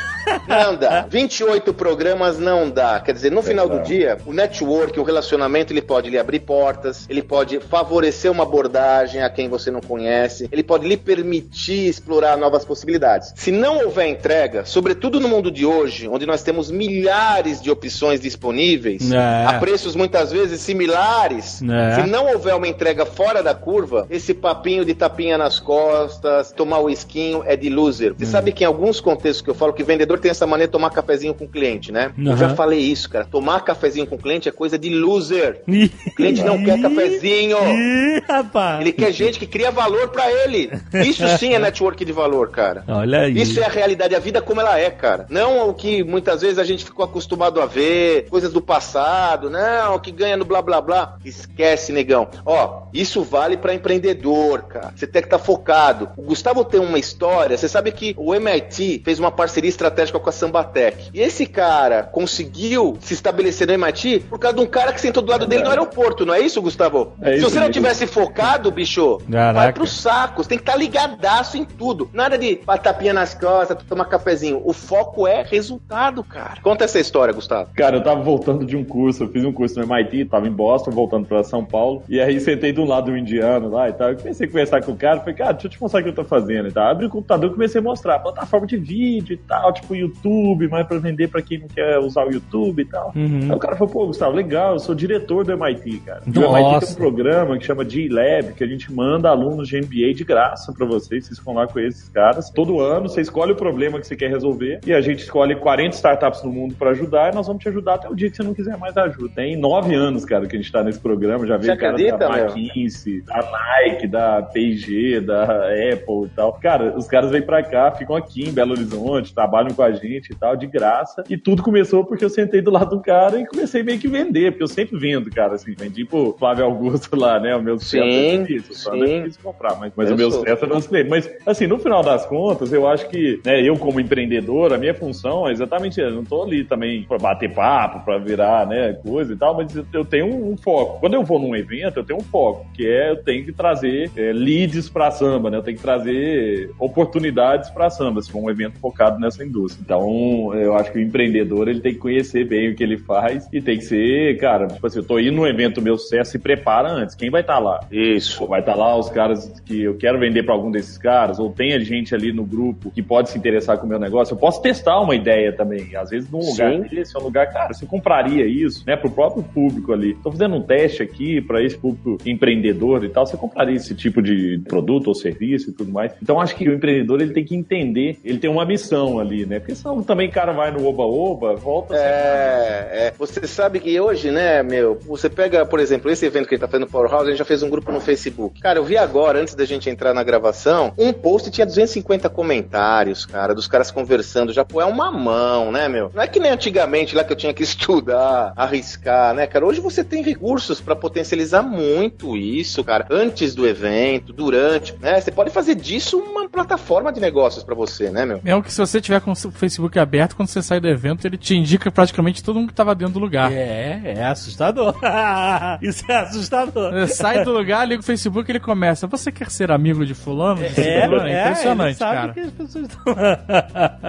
[0.48, 1.06] Não dá.
[1.08, 3.00] 28 programas não dá.
[3.00, 7.06] Quer dizer, no final do dia, o network, o relacionamento, ele pode lhe abrir portas,
[7.08, 12.36] ele pode favorecer uma abordagem a quem você não conhece, ele pode lhe permitir explorar
[12.36, 13.32] novas possibilidades.
[13.36, 18.20] Se não houver entrega, sobretudo no mundo de hoje, onde nós temos milhares de opções
[18.20, 19.44] disponíveis, É.
[19.46, 21.94] a preços muitas vezes similares, É.
[22.02, 26.78] se não houver uma entrega fora da curva, esse papinho de tapinha nas costas, tomar
[26.78, 28.14] o esquinho é de loser.
[28.16, 30.72] Você sabe que em alguns contextos que eu falo que vendedor tem essa maneira de
[30.72, 32.12] tomar cafezinho com o cliente, né?
[32.18, 32.36] Eu Aham.
[32.36, 33.24] já falei isso, cara.
[33.24, 35.62] Tomar cafezinho com o cliente é coisa de loser.
[36.06, 37.56] O cliente não quer cafezinho.
[37.58, 38.80] Ih, rapaz.
[38.80, 40.70] Ele quer gente que cria valor pra ele.
[41.06, 42.84] Isso sim é network de valor, cara.
[42.88, 43.40] Olha aí.
[43.40, 45.26] Isso é a realidade, a vida como ela é, cara.
[45.28, 49.94] Não o que muitas vezes a gente ficou acostumado a ver, coisas do passado, não,
[49.96, 51.16] o que ganha no blá blá blá.
[51.24, 52.28] Esquece, negão.
[52.44, 54.92] Ó, isso vale pra empreendedor, cara.
[54.94, 56.10] Você tem que estar focado.
[56.16, 60.28] O Gustavo tem uma história, você sabe que o MIT fez uma parceria estratégica com
[60.28, 61.10] a Sambatec.
[61.12, 65.22] E esse cara conseguiu se estabelecer no MIT por causa de um cara que sentou
[65.22, 67.12] do lado dele no aeroporto, não é isso, Gustavo?
[67.20, 69.72] É Se isso você não tivesse focado, bicho, vai Caraca.
[69.72, 70.42] pro saco.
[70.42, 72.08] Você tem que estar ligadaço em tudo.
[72.12, 74.60] Nada de patapinha nas costas, tomar cafezinho.
[74.64, 76.60] O foco é resultado, cara.
[76.62, 77.70] Conta essa história, Gustavo.
[77.74, 80.52] Cara, eu tava voltando de um curso, eu fiz um curso no MIT, tava em
[80.52, 84.10] Boston, voltando pra São Paulo, e aí sentei do lado do indiano lá e tal.
[84.10, 86.08] Eu comecei a conversar com o cara, falei, cara, deixa eu te mostrar o que
[86.08, 86.88] eu tô fazendo e tal.
[86.88, 90.86] Abri o computador e comecei a mostrar plataforma de vídeo e tal, tipo YouTube, mas
[90.86, 93.12] pra vender pra quem não quer usar o YouTube e tal.
[93.14, 93.48] Uhum.
[93.50, 96.22] Aí o cara falou, pô, Gustavo, legal, eu sou diretor do MIT, cara.
[96.26, 96.58] E o Nossa.
[96.58, 100.24] MIT tem um programa que chama G-Lab, que a gente manda alunos de MBA de
[100.24, 102.50] graça pra vocês, vocês vão lá com esses caras.
[102.50, 105.94] Todo ano você escolhe o problema que você quer resolver e a gente escolhe 40
[105.94, 108.42] startups no mundo pra ajudar e nós vamos te ajudar até o dia que você
[108.42, 109.34] não quiser mais ajuda.
[109.34, 112.38] Tem nove anos, cara, que a gente tá nesse programa, já veio cara acredita, da?
[112.38, 116.52] McKinsey, da Nike, da P&G, da Apple e tal.
[116.54, 120.32] Cara, os caras vêm pra cá, ficam aqui em Belo Horizonte, trabalham com a gente
[120.32, 121.22] e tal, de graça.
[121.28, 124.52] E tudo começou porque eu sentei do lado do cara e comecei meio que vender,
[124.52, 127.98] porque eu sempre vendo, cara, assim, vendi pro Flávio Augusto lá, né, o meu Sim,
[127.98, 129.12] certo é difícil, o Flávio sim.
[129.14, 130.42] é difícil comprar, mas, mas Eu o meu sou.
[130.42, 131.10] certo é cliente.
[131.10, 134.94] Mas, assim, no final das contas, eu acho que, né, eu como empreendedor, a minha
[134.94, 139.32] função é exatamente, eu não tô ali também pra bater papo, pra virar, né, coisa
[139.32, 141.00] e tal, mas eu- eu tenho um, um foco.
[141.00, 144.10] Quando eu vou num evento, eu tenho um foco, que é eu tenho que trazer
[144.16, 148.50] é, leads pra samba, né, eu tenho que trazer oportunidades pra samba, se for um
[148.50, 149.73] evento focado nessa indústria.
[149.80, 153.48] Então, eu acho que o empreendedor, ele tem que conhecer bem o que ele faz
[153.52, 156.38] e tem que ser, cara, tipo assim, eu tô indo num evento meu sucesso, se
[156.38, 157.14] prepara antes.
[157.14, 157.80] Quem vai estar lá?
[157.90, 158.46] Isso.
[158.46, 161.78] Vai estar lá os caras que eu quero vender para algum desses caras, ou tem
[161.80, 164.34] gente ali no grupo que pode se interessar com o meu negócio.
[164.34, 165.94] Eu posso testar uma ideia também.
[165.96, 166.82] Às vezes, num lugar Sim.
[166.82, 170.14] desse, é um lugar, cara, você compraria isso, né, pro próprio público ali.
[170.22, 173.26] Tô fazendo um teste aqui para esse público empreendedor e tal.
[173.26, 176.12] Você compraria esse tipo de produto ou serviço e tudo mais.
[176.22, 179.53] Então, acho que o empreendedor ele tem que entender, ele tem uma missão ali, né?
[179.60, 181.94] Porque senão também o cara vai no oba-oba, volta.
[181.96, 186.54] É, é, você sabe que hoje, né, meu, você pega, por exemplo, esse evento que
[186.54, 188.60] a gente tá fazendo no Powerhouse, a gente já fez um grupo no Facebook.
[188.60, 193.26] Cara, eu vi agora, antes da gente entrar na gravação, um post tinha 250 comentários,
[193.26, 196.10] cara, dos caras conversando, já, pô, é uma mão, né, meu?
[196.14, 199.66] Não é que nem antigamente lá que eu tinha que estudar, arriscar, né, cara?
[199.66, 205.20] Hoje você tem recursos pra potencializar muito isso, cara, antes do evento, durante, né?
[205.20, 208.40] Você pode fazer disso uma plataforma de negócios pra você, né, meu?
[208.42, 211.36] Mesmo que se você tiver com o Facebook aberto, quando você sai do evento, ele
[211.36, 213.52] te indica praticamente todo mundo que tava dentro do lugar.
[213.52, 214.94] É, é assustador.
[215.82, 216.92] Isso é assustador.
[216.92, 219.06] Você Sai do lugar, liga o Facebook e ele começa.
[219.06, 220.60] Você quer ser amigo de fulano?
[220.60, 221.26] De fulano?
[221.26, 222.32] É, impressionante, ele sabe cara.
[222.32, 223.14] que as pessoas estão...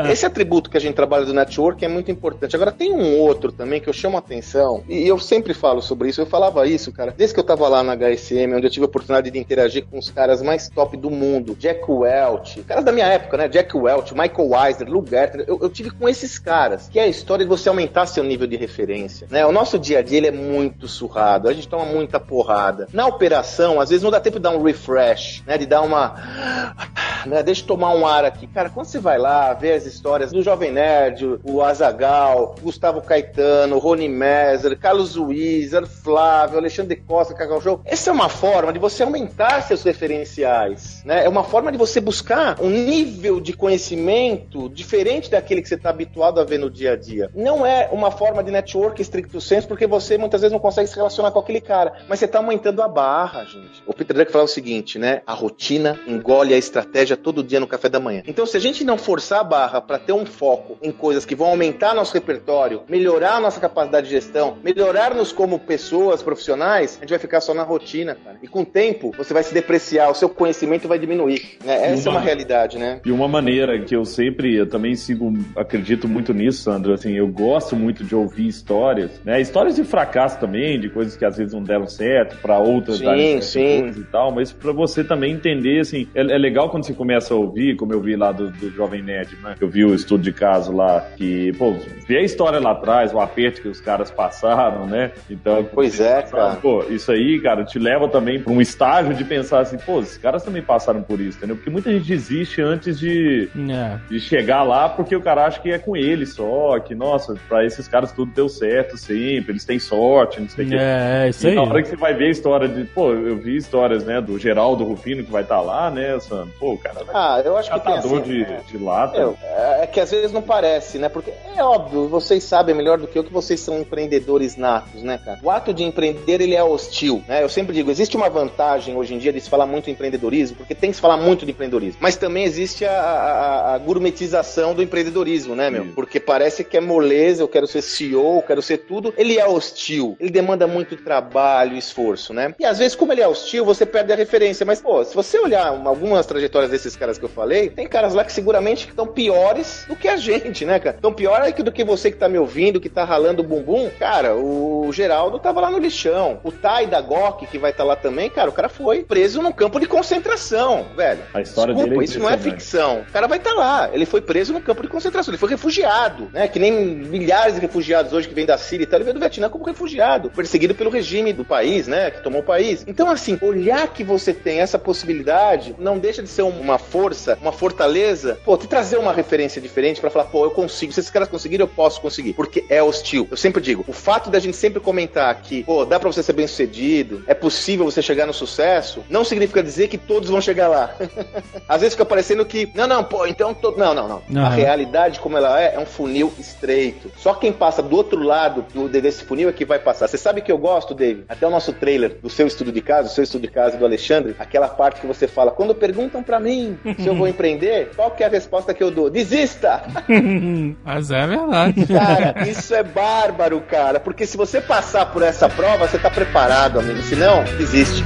[0.12, 2.56] Esse atributo que a gente trabalha do network é muito importante.
[2.56, 6.10] Agora, tem um outro também que eu chamo a atenção, e eu sempre falo sobre
[6.10, 6.22] isso.
[6.22, 8.88] Eu falava isso, cara, desde que eu tava lá na HSM, onde eu tive a
[8.88, 13.08] oportunidade de interagir com os caras mais top do mundo, Jack Welch, caras da minha
[13.08, 13.48] época, né?
[13.48, 15.46] Jack Welch, Michael Weiser, Lou Gertner.
[15.48, 18.48] Eu, eu tive com esses caras, que é a história de você aumentar seu nível
[18.48, 19.28] de referência.
[19.30, 19.46] Né?
[19.46, 22.88] O nosso dia a dia ele é muito surrado, a gente toma muita porrada.
[22.94, 25.58] Na operação, às vezes não dá tempo de dar um refresh, né?
[25.58, 26.16] De dar uma.
[27.26, 27.42] Né?
[27.42, 28.46] Deixa eu tomar um ar aqui.
[28.46, 33.80] Cara, quando você vai lá ver as histórias do Jovem Nerd, o Azagal, Gustavo Caetano,
[33.80, 39.02] Rony Messer, Carlos Wieser, Flávio, Alexandre Costa, Cacau Show, essa é uma forma de você
[39.02, 40.95] aumentar seus referenciais.
[41.06, 41.24] Né?
[41.24, 45.92] É uma forma de você buscar um nível de conhecimento diferente daquele que você está
[45.92, 47.30] habituado a ver no dia a dia.
[47.34, 50.96] Não é uma forma de network estricto senso, porque você muitas vezes não consegue se
[50.96, 53.84] relacionar com aquele cara, mas você está aumentando a barra, gente.
[53.86, 55.22] O Peter Drucker falava o seguinte, né?
[55.28, 58.24] A rotina engole a estratégia todo dia no café da manhã.
[58.28, 61.36] Então, se a gente não forçar a barra para ter um foco em coisas que
[61.36, 67.10] vão aumentar nosso repertório, melhorar nossa capacidade de gestão, melhorar-nos como pessoas profissionais, a gente
[67.10, 68.40] vai ficar só na rotina, cara.
[68.42, 71.58] E com o tempo, você vai se depreciar, o seu conhecimento vai diminuir.
[71.64, 71.94] Né?
[71.94, 73.00] Essa uma, é uma realidade, né?
[73.06, 77.28] E uma maneira que eu sempre, eu também sigo, acredito muito nisso, Sandro, assim, eu
[77.28, 79.40] gosto muito de ouvir histórias, né?
[79.40, 83.42] Histórias de fracasso também, de coisas que às vezes não deram certo, para outras sim,
[83.42, 83.92] sim.
[83.98, 87.38] e tal, mas para você também entender, assim, é, é, legal quando você começa a
[87.38, 89.56] ouvir, como eu vi lá do, do Jovem Nerd, né?
[89.60, 91.74] Eu vi o estudo de caso lá, que, pô,
[92.08, 95.12] vê a história lá atrás, o aperto que os caras passaram, né?
[95.30, 96.56] Então, pois é, cara.
[96.56, 100.18] Pô, isso aí, cara, te leva também para um estágio de pensar assim, pô, esses
[100.18, 101.56] caras também passaram por isso, entendeu?
[101.56, 104.00] Porque muita gente desiste antes de, é.
[104.10, 107.66] de chegar lá porque o cara acha que é com ele só, que, nossa, pra
[107.66, 110.76] esses caras tudo deu certo sempre, eles têm sorte, não sei o que.
[110.76, 111.56] É, isso aí.
[111.56, 114.38] na hora que você vai ver a história de, pô, eu vi histórias, né, do
[114.38, 116.48] Geraldo Rufino que vai estar tá lá, né, Sam?
[116.60, 119.36] Pô, o cara ah, eu acho que tem assim, de, é, de lata.
[119.42, 121.10] É, é que às vezes não parece, né?
[121.10, 125.20] Porque é óbvio, vocês sabem melhor do que eu que vocês são empreendedores natos, né,
[125.24, 125.40] cara?
[125.42, 127.44] O ato de empreender, ele é hostil, né?
[127.44, 130.58] Eu sempre digo, existe uma vantagem hoje em dia de se falar muito em empreendedorismo,
[130.58, 132.00] porque tem que se falar muito de empreendedorismo.
[132.02, 135.86] Mas também existe a, a, a gourmetização do empreendedorismo, né, meu?
[135.86, 135.94] Isso.
[135.94, 139.14] Porque parece que é moleza, eu quero ser CEO, eu quero ser tudo.
[139.18, 142.54] Ele é hostil, ele demanda muito trabalho, esforço, né?
[142.60, 144.66] E às vezes, como ele é hostil, você perde a referência.
[144.66, 148.24] Mas, pô, se você olhar algumas trajetórias desses caras que eu falei, tem caras lá
[148.24, 150.96] que seguramente estão piores do que a gente, né, cara?
[150.96, 153.90] Estão pior do que você que tá me ouvindo, que tá ralando o bumbum.
[154.00, 156.40] Cara, o Geraldo tava lá no lixão.
[156.44, 159.42] O Tai da GOK, que vai estar tá lá também, cara, o cara foi preso
[159.42, 160.65] num campo de concentração,
[160.96, 161.22] velho.
[161.34, 163.00] A história Desculpa, dele é isso não é ficção.
[163.02, 163.90] O cara vai estar tá lá.
[163.92, 165.32] Ele foi preso num campo de concentração.
[165.32, 166.48] Ele foi refugiado, né?
[166.48, 168.98] Que nem milhares de refugiados hoje que vêm da Síria e tal.
[168.98, 172.12] Ele veio do Vietnã como refugiado, perseguido pelo regime do país, né?
[172.12, 172.84] Que tomou o país.
[172.88, 177.52] Então, assim, olhar que você tem essa possibilidade não deixa de ser uma força, uma
[177.52, 180.92] fortaleza, pô, te trazer uma referência diferente para falar, pô, eu consigo.
[180.92, 182.34] Se esses caras conseguiram, eu posso conseguir.
[182.34, 183.28] Porque é hostil.
[183.30, 186.34] Eu sempre digo, o fato da gente sempre comentar que, pô, dá pra você ser
[186.34, 190.68] bem sucedido, é possível você chegar no sucesso, não significa dizer que todos vão chegar
[190.68, 190.92] lá.
[191.68, 193.78] Às vezes fica parecendo que, não, não, pô, então todo.
[193.78, 194.22] Não, não, não.
[194.30, 194.46] Uhum.
[194.46, 197.12] A realidade, como ela é, é um funil estreito.
[197.18, 200.08] Só quem passa do outro lado do, desse funil é que vai passar.
[200.08, 201.26] Você sabe que eu gosto, Dave?
[201.28, 203.86] Até o nosso trailer do seu estudo de casa, o seu estudo de casa do
[203.86, 208.12] Alexandre, aquela parte que você fala, quando perguntam para mim se eu vou empreender, qual
[208.12, 209.10] que é a resposta que eu dou?
[209.10, 209.84] Desista!
[210.84, 211.86] Mas é verdade.
[211.88, 216.80] Cara, isso é bárbaro, cara, porque se você passar por essa prova, você tá preparado,
[216.80, 217.02] amigo.
[217.02, 218.04] Se não, desiste.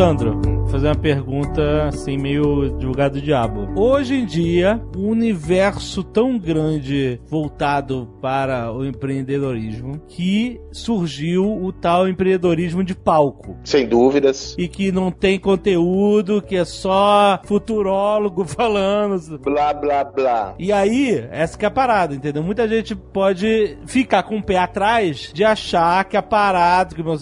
[0.00, 3.68] Sandro, fazer uma pergunta assim, meio divulgado do diabo.
[3.76, 12.08] Hoje em dia, um universo tão grande voltado para o empreendedorismo que surgiu o tal
[12.08, 13.56] empreendedorismo de palco.
[13.64, 14.54] Sem dúvidas.
[14.56, 19.40] E que não tem conteúdo, que é só futurólogo falando.
[19.40, 20.54] Blá, blá, blá.
[20.56, 22.44] E aí, essa que é a parada, entendeu?
[22.44, 27.04] Muita gente pode ficar com o pé atrás de achar que a parada, que o
[27.04, 27.18] meu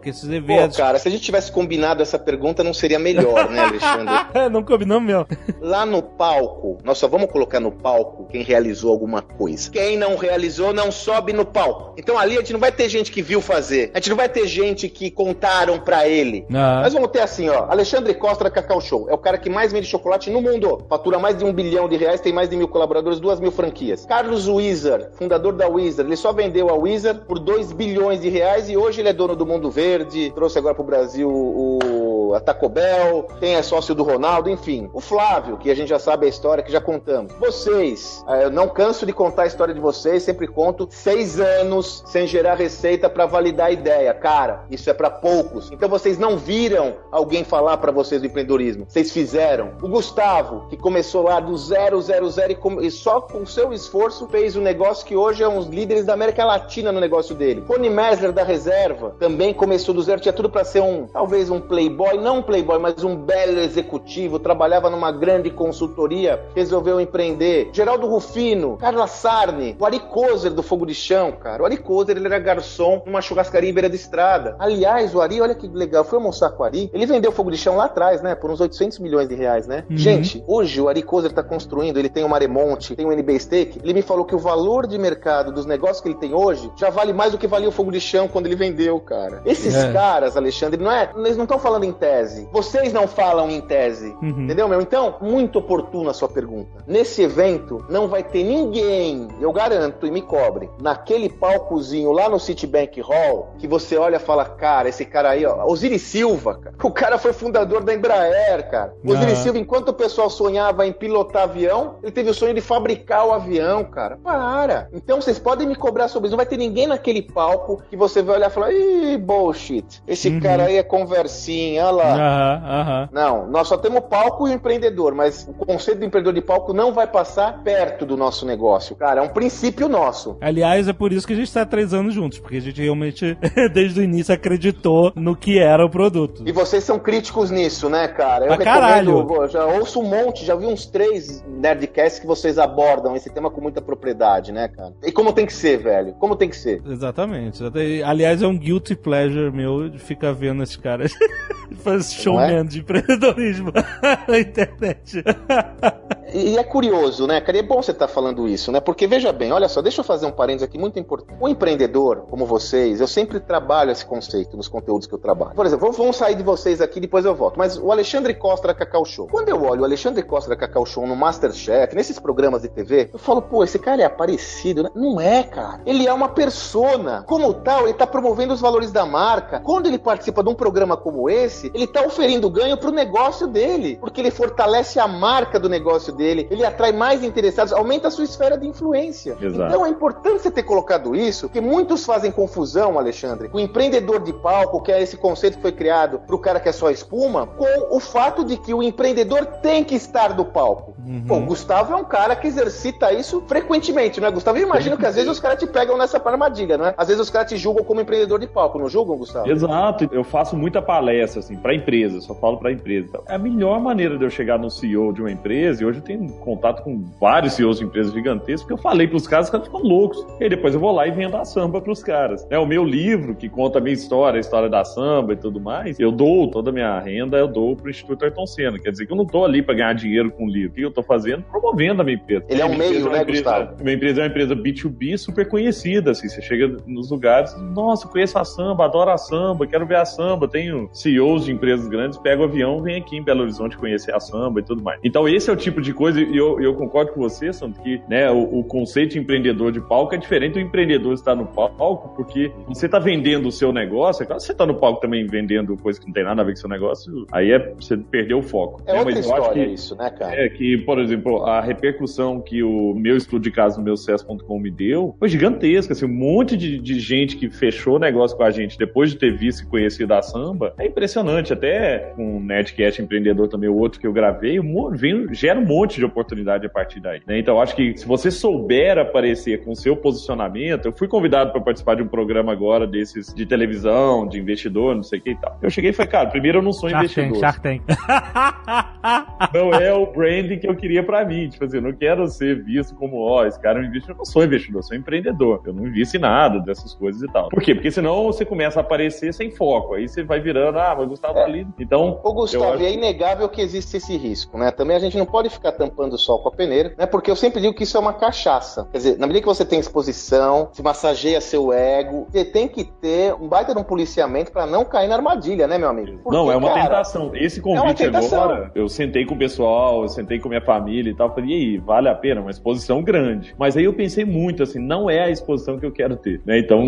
[0.00, 0.76] que esses eventos.
[0.76, 4.14] Pô, cara, se a gente tivesse combinado essa pergunta pergunta não seria melhor, né, Alexandre?
[4.50, 5.26] não combinou meu.
[5.60, 9.70] Lá no palco, nós só vamos colocar no palco quem realizou alguma coisa.
[9.70, 11.94] Quem não realizou não sobe no palco.
[11.96, 13.90] Então ali a gente não vai ter gente que viu fazer.
[13.92, 16.46] A gente não vai ter gente que contaram para ele.
[16.52, 16.82] Ah.
[16.82, 19.08] Nós vamos ter assim, ó, Alexandre Costa da Cacau Show.
[19.10, 20.84] É o cara que mais vende chocolate no mundo.
[20.88, 24.04] Fatura mais de um bilhão de reais, tem mais de mil colaboradores, duas mil franquias.
[24.06, 26.08] Carlos Wizard, fundador da Wizard.
[26.08, 29.34] Ele só vendeu a Wizard por 2 bilhões de reais e hoje ele é dono
[29.34, 30.30] do Mundo Verde.
[30.34, 34.90] Trouxe agora pro Brasil o a Taco Bell, quem é sócio do Ronaldo, enfim.
[34.92, 37.32] O Flávio, que a gente já sabe a história, que já contamos.
[37.38, 42.02] Vocês, eh, eu não canso de contar a história de vocês, sempre conto seis anos
[42.06, 44.12] sem gerar receita para validar a ideia.
[44.14, 45.70] Cara, isso é para poucos.
[45.72, 48.86] Então vocês não viram alguém falar para vocês do empreendedorismo.
[48.88, 49.72] Vocês fizeram.
[49.82, 54.28] O Gustavo, que começou lá do zero, zero, zero e, e só com seu esforço
[54.28, 57.34] fez o um negócio que hoje é um dos líderes da América Latina no negócio
[57.34, 57.62] dele.
[57.66, 61.60] Tony Mesler da Reserva também começou do zero, tinha tudo para ser um, talvez um
[61.60, 67.70] playboy, não um playboy, mas um belo executivo, trabalhava numa grande consultoria, resolveu empreender.
[67.72, 71.62] Geraldo Rufino, Carla Sarni, o Ari Kozer do Fogo de Chão, cara.
[71.62, 74.56] O Ari Kozer, ele era garçom numa churrascaria em beira de estrada.
[74.58, 77.56] Aliás, o Ari, olha que legal, fui almoçar com o Ari, ele vendeu Fogo de
[77.56, 79.84] Chão lá atrás, né, por uns 800 milhões de reais, né?
[79.88, 79.96] Uhum.
[79.96, 83.80] Gente, hoje o Ari Kozer tá construindo, ele tem o Maremonte, tem o NB Steak,
[83.84, 86.90] ele me falou que o valor de mercado dos negócios que ele tem hoje já
[86.90, 89.42] vale mais do que valia o Fogo de Chão quando ele vendeu, cara.
[89.44, 89.92] Esses É.
[89.92, 92.48] caras, Alexandre, não é, eles não estão falando em tese.
[92.52, 94.16] Vocês não falam em tese.
[94.22, 94.44] Uhum.
[94.44, 94.80] Entendeu, meu?
[94.80, 96.82] Então, muito oportuna a sua pergunta.
[96.86, 102.38] Nesse evento, não vai ter ninguém, eu garanto, e me cobre, naquele palcozinho lá no
[102.38, 106.76] Citibank Hall, que você olha e fala, cara, esse cara aí, ó, Osiris Silva, cara.
[106.82, 108.94] O cara foi fundador da Embraer, cara.
[109.04, 109.42] Osiris Aham.
[109.42, 113.32] Silva, enquanto o pessoal sonhava em pilotar avião, ele teve o sonho de fabricar o
[113.32, 114.18] avião, cara.
[114.22, 114.88] Para.
[114.92, 116.32] Então, vocês podem me cobrar sobre isso.
[116.32, 120.02] Não vai ter ninguém naquele palco que você vai olhar e falar, ih, bullshit.
[120.06, 120.40] Esse Uhum.
[120.40, 123.08] cara aí é conversinha, olha Aham, aham.
[123.12, 126.72] Não, nós só temos palco e o empreendedor, mas o conceito do empreendedor de palco
[126.72, 129.20] não vai passar perto do nosso negócio, cara.
[129.20, 130.36] É um princípio nosso.
[130.40, 132.80] Aliás, é por isso que a gente tá há três anos juntos, porque a gente
[132.80, 133.36] realmente,
[133.72, 136.42] desde o início, acreditou no que era o produto.
[136.46, 138.46] E vocês são críticos nisso, né, cara?
[138.46, 139.26] Eu Pra caralho.
[139.30, 143.50] eu já ouço um monte, já vi uns três Nerdcasts que vocês abordam esse tema
[143.50, 144.92] com muita propriedade, né, cara?
[145.04, 146.14] E como tem que ser, velho?
[146.14, 146.82] Como tem que ser?
[146.86, 147.62] Exatamente.
[148.04, 151.12] Aliás, é um guilty pleasure meu de ficar vendo esses caras
[151.86, 152.64] faz showman é?
[152.64, 153.72] de empreendedorismo
[154.26, 155.22] na internet.
[156.32, 157.56] E é curioso, né, cara?
[157.56, 158.80] E é bom você estar falando isso, né?
[158.80, 161.36] Porque veja bem, olha só, deixa eu fazer um parênteses aqui muito importante.
[161.40, 165.54] O empreendedor, como vocês, eu sempre trabalho esse conceito nos conteúdos que eu trabalho.
[165.54, 167.56] Por exemplo, vamos sair de vocês aqui, depois eu volto.
[167.56, 169.28] Mas o Alexandre Costa da Cacau Show.
[169.28, 173.10] Quando eu olho o Alexandre Costa da Cacau Show no Masterchef, nesses programas de TV,
[173.12, 174.90] eu falo, pô, esse cara é aparecido, né?
[174.94, 175.80] Não é, cara.
[175.86, 177.24] Ele é uma persona.
[177.26, 179.60] Como tal, ele tá promovendo os valores da marca.
[179.60, 183.96] Quando ele participa de um programa como esse, ele tá oferindo ganho pro negócio dele.
[184.00, 188.24] Porque ele fortalece a marca do negócio dele, ele atrai mais interessados, aumenta a sua
[188.24, 189.36] esfera de influência.
[189.40, 189.68] Exato.
[189.68, 194.20] Então é importante você ter colocado isso, porque muitos fazem confusão, Alexandre, com o empreendedor
[194.20, 197.46] de palco, que é esse conceito que foi criado pro cara que é só espuma,
[197.46, 200.94] com o fato de que o empreendedor tem que estar do palco.
[201.06, 201.24] Uhum.
[201.26, 204.58] Pô, o Gustavo é um cara que exercita isso frequentemente, não é, Gustavo?
[204.58, 206.94] Eu imagino que às vezes os caras te pegam nessa armadilha, não é?
[206.96, 209.48] Às vezes os caras te julgam como empreendedor de palco, não julgam, Gustavo?
[209.48, 213.20] Exato, eu faço muita palestra, assim, pra empresa, só falo pra empresa.
[213.28, 216.28] É a melhor maneira de eu chegar no CEO de uma empresa, e hoje tenho
[216.40, 219.82] contato com vários CEOs de empresas gigantescas, porque eu falei pros caras, os caras ficam
[219.82, 220.24] loucos.
[220.40, 222.46] E aí depois eu vou lá e vendo a samba pros caras.
[222.50, 225.60] É o meu livro, que conta a minha história, a história da samba e tudo
[225.60, 228.78] mais, eu dou toda a minha renda, eu dou pro Instituto Ayrton Senna.
[228.78, 230.70] Quer dizer que eu não tô ali pra ganhar dinheiro com o livro.
[230.70, 231.42] O que eu tô fazendo?
[231.42, 232.44] Promovendo a minha empresa.
[232.48, 233.82] Ele é um meio, uma né, empresa- Gustavo?
[233.82, 238.38] Minha empresa é uma empresa B2B super conhecida, assim, você chega nos lugares, nossa, conheço
[238.38, 242.42] a samba, adoro a samba, quero ver a samba, tenho CEOs de empresas grandes, pego
[242.42, 245.00] o avião, vem aqui em Belo Horizonte conhecer a samba e tudo mais.
[245.02, 248.00] Então esse é o tipo de coisa, e eu, eu concordo com você, Santo, que
[248.08, 252.14] né, o, o conceito de empreendedor de palco é diferente do empreendedor estar no palco,
[252.14, 255.26] porque você está vendendo o seu negócio, é claro que você está no palco também
[255.26, 257.96] vendendo coisa que não tem nada a ver com o seu negócio, aí é você
[257.96, 258.82] perdeu o foco.
[258.86, 258.98] É né?
[258.98, 260.34] outra Mas eu acho história que- isso, né, cara?
[260.36, 264.58] é que, por exemplo, a repercussão que o meu estudo de caso no meu sucesso.com
[264.58, 265.92] me deu foi gigantesca.
[265.92, 269.36] Assim, um monte de, de gente que fechou negócio com a gente depois de ter
[269.36, 271.52] visto e conhecido a samba é impressionante.
[271.52, 275.64] Até com o Nerdcast Empreendedor também, o outro que eu gravei, um vem, gera um
[275.64, 277.20] monte de oportunidade a partir daí.
[277.26, 277.38] né?
[277.38, 281.52] Então, eu acho que se você souber aparecer com o seu posicionamento, eu fui convidado
[281.52, 285.30] para participar de um programa agora desses de televisão, de investidor, não sei o que
[285.30, 285.58] e tal.
[285.62, 287.82] Eu cheguei e falei, cara, primeiro eu não sou Shark investidor Shark Tank.
[289.54, 291.48] não é o branding que eu queria pra mim.
[291.48, 294.14] Tipo assim, eu não quero ser visto como, ó, esse cara é um investidor.
[294.14, 295.62] Eu não sou investidor, eu sou empreendedor.
[295.66, 297.48] Eu não invisto em nada dessas coisas e tal.
[297.48, 297.74] Por quê?
[297.74, 299.94] Porque senão você começa a aparecer sem foco.
[299.94, 301.66] Aí você vai virando, ah, mas Gustavo tá ali.
[301.78, 302.20] Então.
[302.22, 304.70] Ô, Gustavo, acho- é inegável que existe esse risco, né?
[304.70, 307.06] Também a gente não pode ficar tampando o sol com a peneira, né?
[307.06, 308.88] Porque eu sempre digo que isso é uma cachaça.
[308.90, 312.84] Quer dizer, na medida que você tem exposição, se massageia seu ego, você tem que
[312.84, 316.18] ter um baita de um policiamento pra não cair na armadilha, né, meu amigo?
[316.22, 317.30] Porque, não, é uma cara, tentação.
[317.34, 318.42] Esse convite tentação.
[318.42, 321.34] agora, eu sentei com o pessoal, eu sentei com minha família e tal.
[321.34, 322.40] Falei, e aí, vale a pena?
[322.40, 323.54] Uma exposição grande.
[323.58, 326.40] Mas aí eu pensei muito, assim, não é a exposição que eu quero ter.
[326.44, 326.58] Né?
[326.58, 326.82] Então,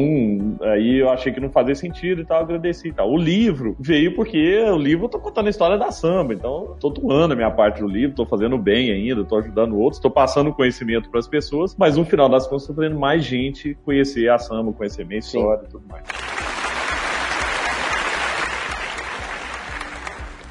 [0.63, 3.11] aí eu achei que não fazia sentido e tal, agradeci e tal.
[3.11, 6.35] O livro veio porque o livro eu tô contando a história da samba.
[6.35, 10.01] Então, tô doando a minha parte do livro, tô fazendo bem ainda, tô ajudando outros,
[10.01, 13.77] tô passando conhecimento para as pessoas, mas no final das contas, tô fazendo mais gente
[13.85, 16.05] conhecer a samba, conhecer minha história e tudo mais.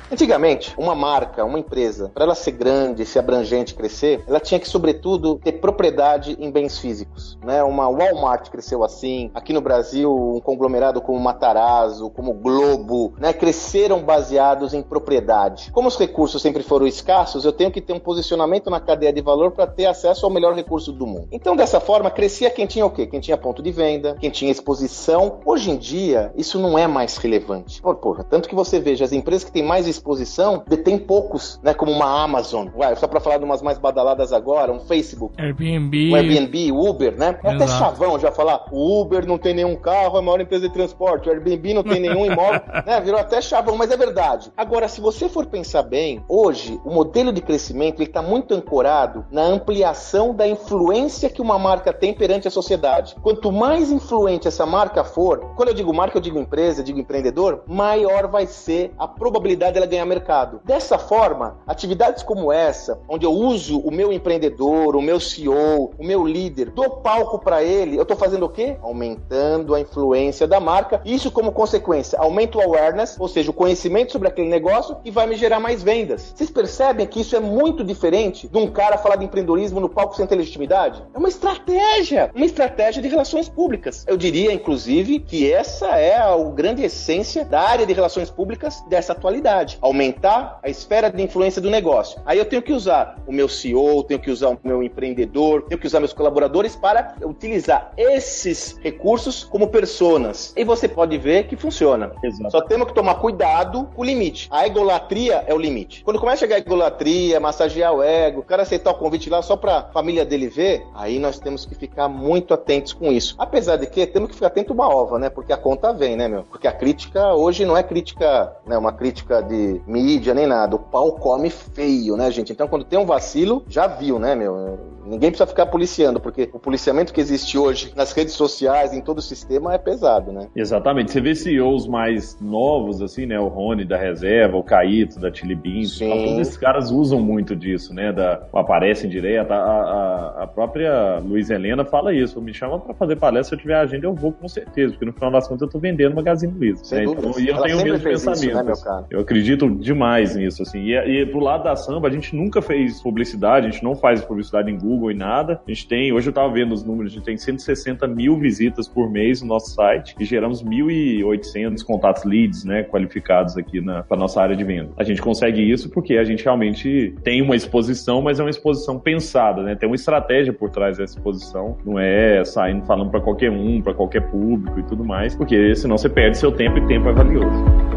[0.09, 4.67] Antigamente, uma marca, uma empresa, para ela ser grande, ser abrangente, crescer, ela tinha que,
[4.67, 7.37] sobretudo, ter propriedade em bens físicos.
[7.43, 7.61] Né?
[7.61, 13.33] Uma Walmart cresceu assim, aqui no Brasil, um conglomerado como Matarazzo, como Globo, né?
[13.33, 15.71] cresceram baseados em propriedade.
[15.73, 19.21] Como os recursos sempre foram escassos, eu tenho que ter um posicionamento na cadeia de
[19.21, 21.27] valor para ter acesso ao melhor recurso do mundo.
[21.33, 23.07] Então, dessa forma, crescia quem tinha o quê?
[23.07, 25.39] Quem tinha ponto de venda, quem tinha exposição.
[25.45, 27.81] Hoje em dia, isso não é mais relevante.
[27.81, 31.73] Pô, porra, tanto que você veja, as empresas que têm mais exposição detêm poucos, né?
[31.73, 32.67] Como uma Amazon.
[32.75, 35.39] Ué, só para falar de umas mais badaladas agora, um Facebook.
[35.41, 36.11] Airbnb.
[36.11, 37.39] Um Airbnb, Uber, né?
[37.43, 40.67] É até chavão já falar, o Uber não tem nenhum carro, é a maior empresa
[40.67, 43.01] de transporte, o Airbnb não tem nenhum imóvel, né?
[43.01, 44.51] Virou até chavão, mas é verdade.
[44.55, 49.25] Agora, se você for pensar bem, hoje o modelo de crescimento ele está muito ancorado
[49.31, 53.15] na ampliação da influência que uma marca tem perante a sociedade.
[53.21, 56.99] Quanto mais influente essa marca for, quando eu digo marca, eu digo empresa, eu digo
[56.99, 60.61] empreendedor, maior vai ser a probabilidade dela ganhar mercado.
[60.63, 66.03] Dessa forma, atividades como essa, onde eu uso o meu empreendedor, o meu CEO, o
[66.03, 68.77] meu líder, dou palco para ele, eu estou fazendo o quê?
[68.81, 71.01] Aumentando a influência da marca.
[71.05, 75.27] Isso como consequência, aumenta o awareness, ou seja, o conhecimento sobre aquele negócio e vai
[75.27, 76.33] me gerar mais vendas.
[76.35, 80.15] Vocês percebem que isso é muito diferente de um cara falar de empreendedorismo no palco
[80.15, 81.03] sem ter legitimidade?
[81.13, 84.05] É uma estratégia, uma estratégia de relações públicas.
[84.07, 89.13] Eu diria, inclusive, que essa é a grande essência da área de relações públicas dessa
[89.13, 89.76] atualidade.
[89.81, 92.19] Aumentar a esfera de influência do negócio.
[92.25, 95.79] Aí eu tenho que usar o meu CEO, tenho que usar o meu empreendedor, tenho
[95.79, 100.53] que usar meus colaboradores para utilizar esses recursos como personas.
[100.55, 102.11] E você pode ver que funciona.
[102.23, 102.51] Exato.
[102.51, 104.47] Só temos que tomar cuidado com o limite.
[104.51, 106.03] A egolatria é o limite.
[106.03, 109.41] Quando começa a chegar a egolatria, massagear o ego, o cara aceitar o convite lá
[109.41, 113.35] só pra família dele ver, aí nós temos que ficar muito atentos com isso.
[113.37, 115.29] Apesar de que temos que ficar atento uma ova, né?
[115.29, 116.43] Porque a conta vem, né, meu?
[116.43, 118.77] Porque a crítica hoje não é crítica, né?
[118.77, 120.75] Uma crítica de mídia nem nada.
[120.75, 122.51] O pau come feio, né, gente?
[122.51, 124.79] Então quando tem um vacilo, já viu, né, meu?
[125.05, 129.19] Ninguém precisa ficar policiando, porque o policiamento que existe hoje nas redes sociais, em todo
[129.19, 130.49] o sistema, é pesado, né?
[130.53, 131.11] Exatamente.
[131.11, 133.39] Você vê CEOs mais novos, assim, né?
[133.39, 137.93] O Rony da Reserva, o Caíto da Chili Beans, todos esses caras usam muito disso,
[137.93, 138.11] né?
[138.11, 139.51] Da, aparecem direto.
[139.51, 142.41] A, a, a própria Luiz Helena fala isso.
[142.41, 145.13] Me chama pra fazer palestra, se eu tiver agenda, eu vou com certeza, porque no
[145.13, 146.83] final das contas eu tô vendendo Magazine Luiza.
[146.95, 147.05] Né?
[147.05, 148.55] Então, e eu Ela tenho o mesmo fez isso, pensamento.
[148.57, 149.05] né, meu cara?
[149.09, 150.79] Eu acredito demais nisso, assim.
[150.79, 154.23] E, e pro lado da samba, a gente nunca fez publicidade, a gente não faz
[154.23, 155.61] publicidade em Google e nada.
[155.65, 158.87] A gente tem, hoje eu tava vendo os números, a gente tem 160 mil visitas
[158.87, 164.17] por mês no nosso site e geramos 1.800 contatos leads, né, qualificados aqui na pra
[164.17, 164.89] nossa área de venda.
[164.97, 168.99] A gente consegue isso porque a gente realmente tem uma exposição, mas é uma exposição
[168.99, 169.75] pensada, né?
[169.75, 171.77] Tem uma estratégia por trás dessa exposição.
[171.85, 175.97] Não é saindo falando para qualquer um, para qualquer público e tudo mais, porque senão
[175.97, 177.96] você perde seu tempo e tempo é valioso.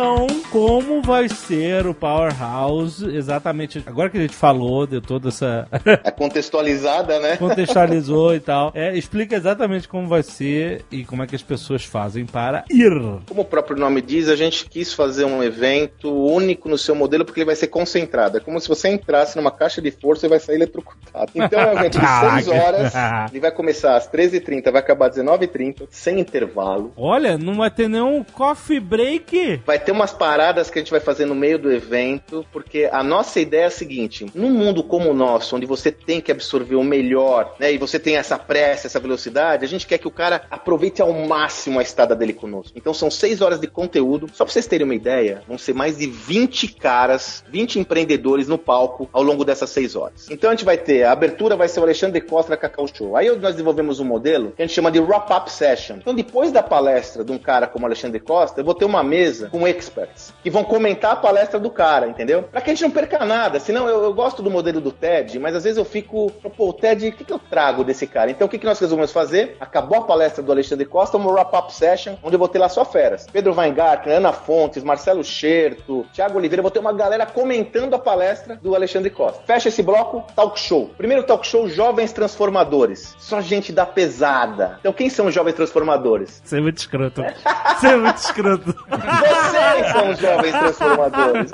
[0.00, 3.04] Então, como vai ser o Powerhouse?
[3.06, 3.82] Exatamente.
[3.86, 5.66] Agora que a gente falou de toda essa.
[6.02, 7.36] É contextualizada, né?
[7.36, 8.72] contextualizou e tal.
[8.74, 12.90] É, explica exatamente como vai ser e como é que as pessoas fazem para ir.
[13.28, 17.24] Como o próprio nome diz, a gente quis fazer um evento único no seu modelo
[17.24, 18.38] porque ele vai ser concentrado.
[18.38, 21.30] É como se você entrasse numa caixa de força e vai sair eletrocutado.
[21.34, 22.52] Então é um evento de 6 Caraca.
[22.52, 23.30] horas.
[23.30, 26.92] Ele vai começar às 13h30, vai acabar às 19h30, sem intervalo.
[26.96, 29.60] Olha, não vai ter nenhum coffee break.
[29.66, 30.39] Vai ter umas paradas
[30.70, 33.70] que a gente vai fazer no meio do evento, porque a nossa ideia é a
[33.70, 37.78] seguinte: num mundo como o nosso, onde você tem que absorver o melhor, né, e
[37.78, 41.78] você tem essa pressa, essa velocidade, a gente quer que o cara aproveite ao máximo
[41.78, 42.72] a estada dele conosco.
[42.76, 44.28] Então são seis horas de conteúdo.
[44.32, 48.56] Só pra vocês terem uma ideia, vão ser mais de 20 caras, 20 empreendedores no
[48.56, 50.28] palco ao longo dessas seis horas.
[50.30, 53.16] Então a gente vai ter, a abertura vai ser o Alexandre Costa Cacau Show.
[53.16, 55.96] Aí nós desenvolvemos um modelo que a gente chama de wrap-up session.
[55.96, 59.48] Então depois da palestra de um cara como Alexandre Costa, eu vou ter uma mesa
[59.50, 62.42] com experts que vão comentar a palestra do cara, entendeu?
[62.42, 63.60] Pra que a gente não perca nada.
[63.60, 66.72] Senão eu, eu gosto do modelo do TED, mas às vezes eu fico, pô, o
[66.72, 68.30] TED, o que, que eu trago desse cara?
[68.30, 69.56] Então o que, que nós resolvemos fazer?
[69.60, 72.84] Acabou a palestra do Alexandre Costa, uma wrap-up session, onde eu vou ter lá só
[72.84, 73.26] feras.
[73.30, 78.56] Pedro Weingarten, Ana Fontes, Marcelo Scherto, Thiago Oliveira, vou ter uma galera comentando a palestra
[78.56, 79.42] do Alexandre Costa.
[79.46, 80.90] Fecha esse bloco, talk show.
[80.96, 83.14] Primeiro talk show, Jovens Transformadores.
[83.18, 84.78] Só gente da pesada.
[84.80, 86.40] Então quem são os Jovens Transformadores?
[86.44, 87.22] Você é muito escroto.
[87.22, 88.74] Você é muito escroto.
[88.90, 91.50] Vocês são os jovens jovens transformadores.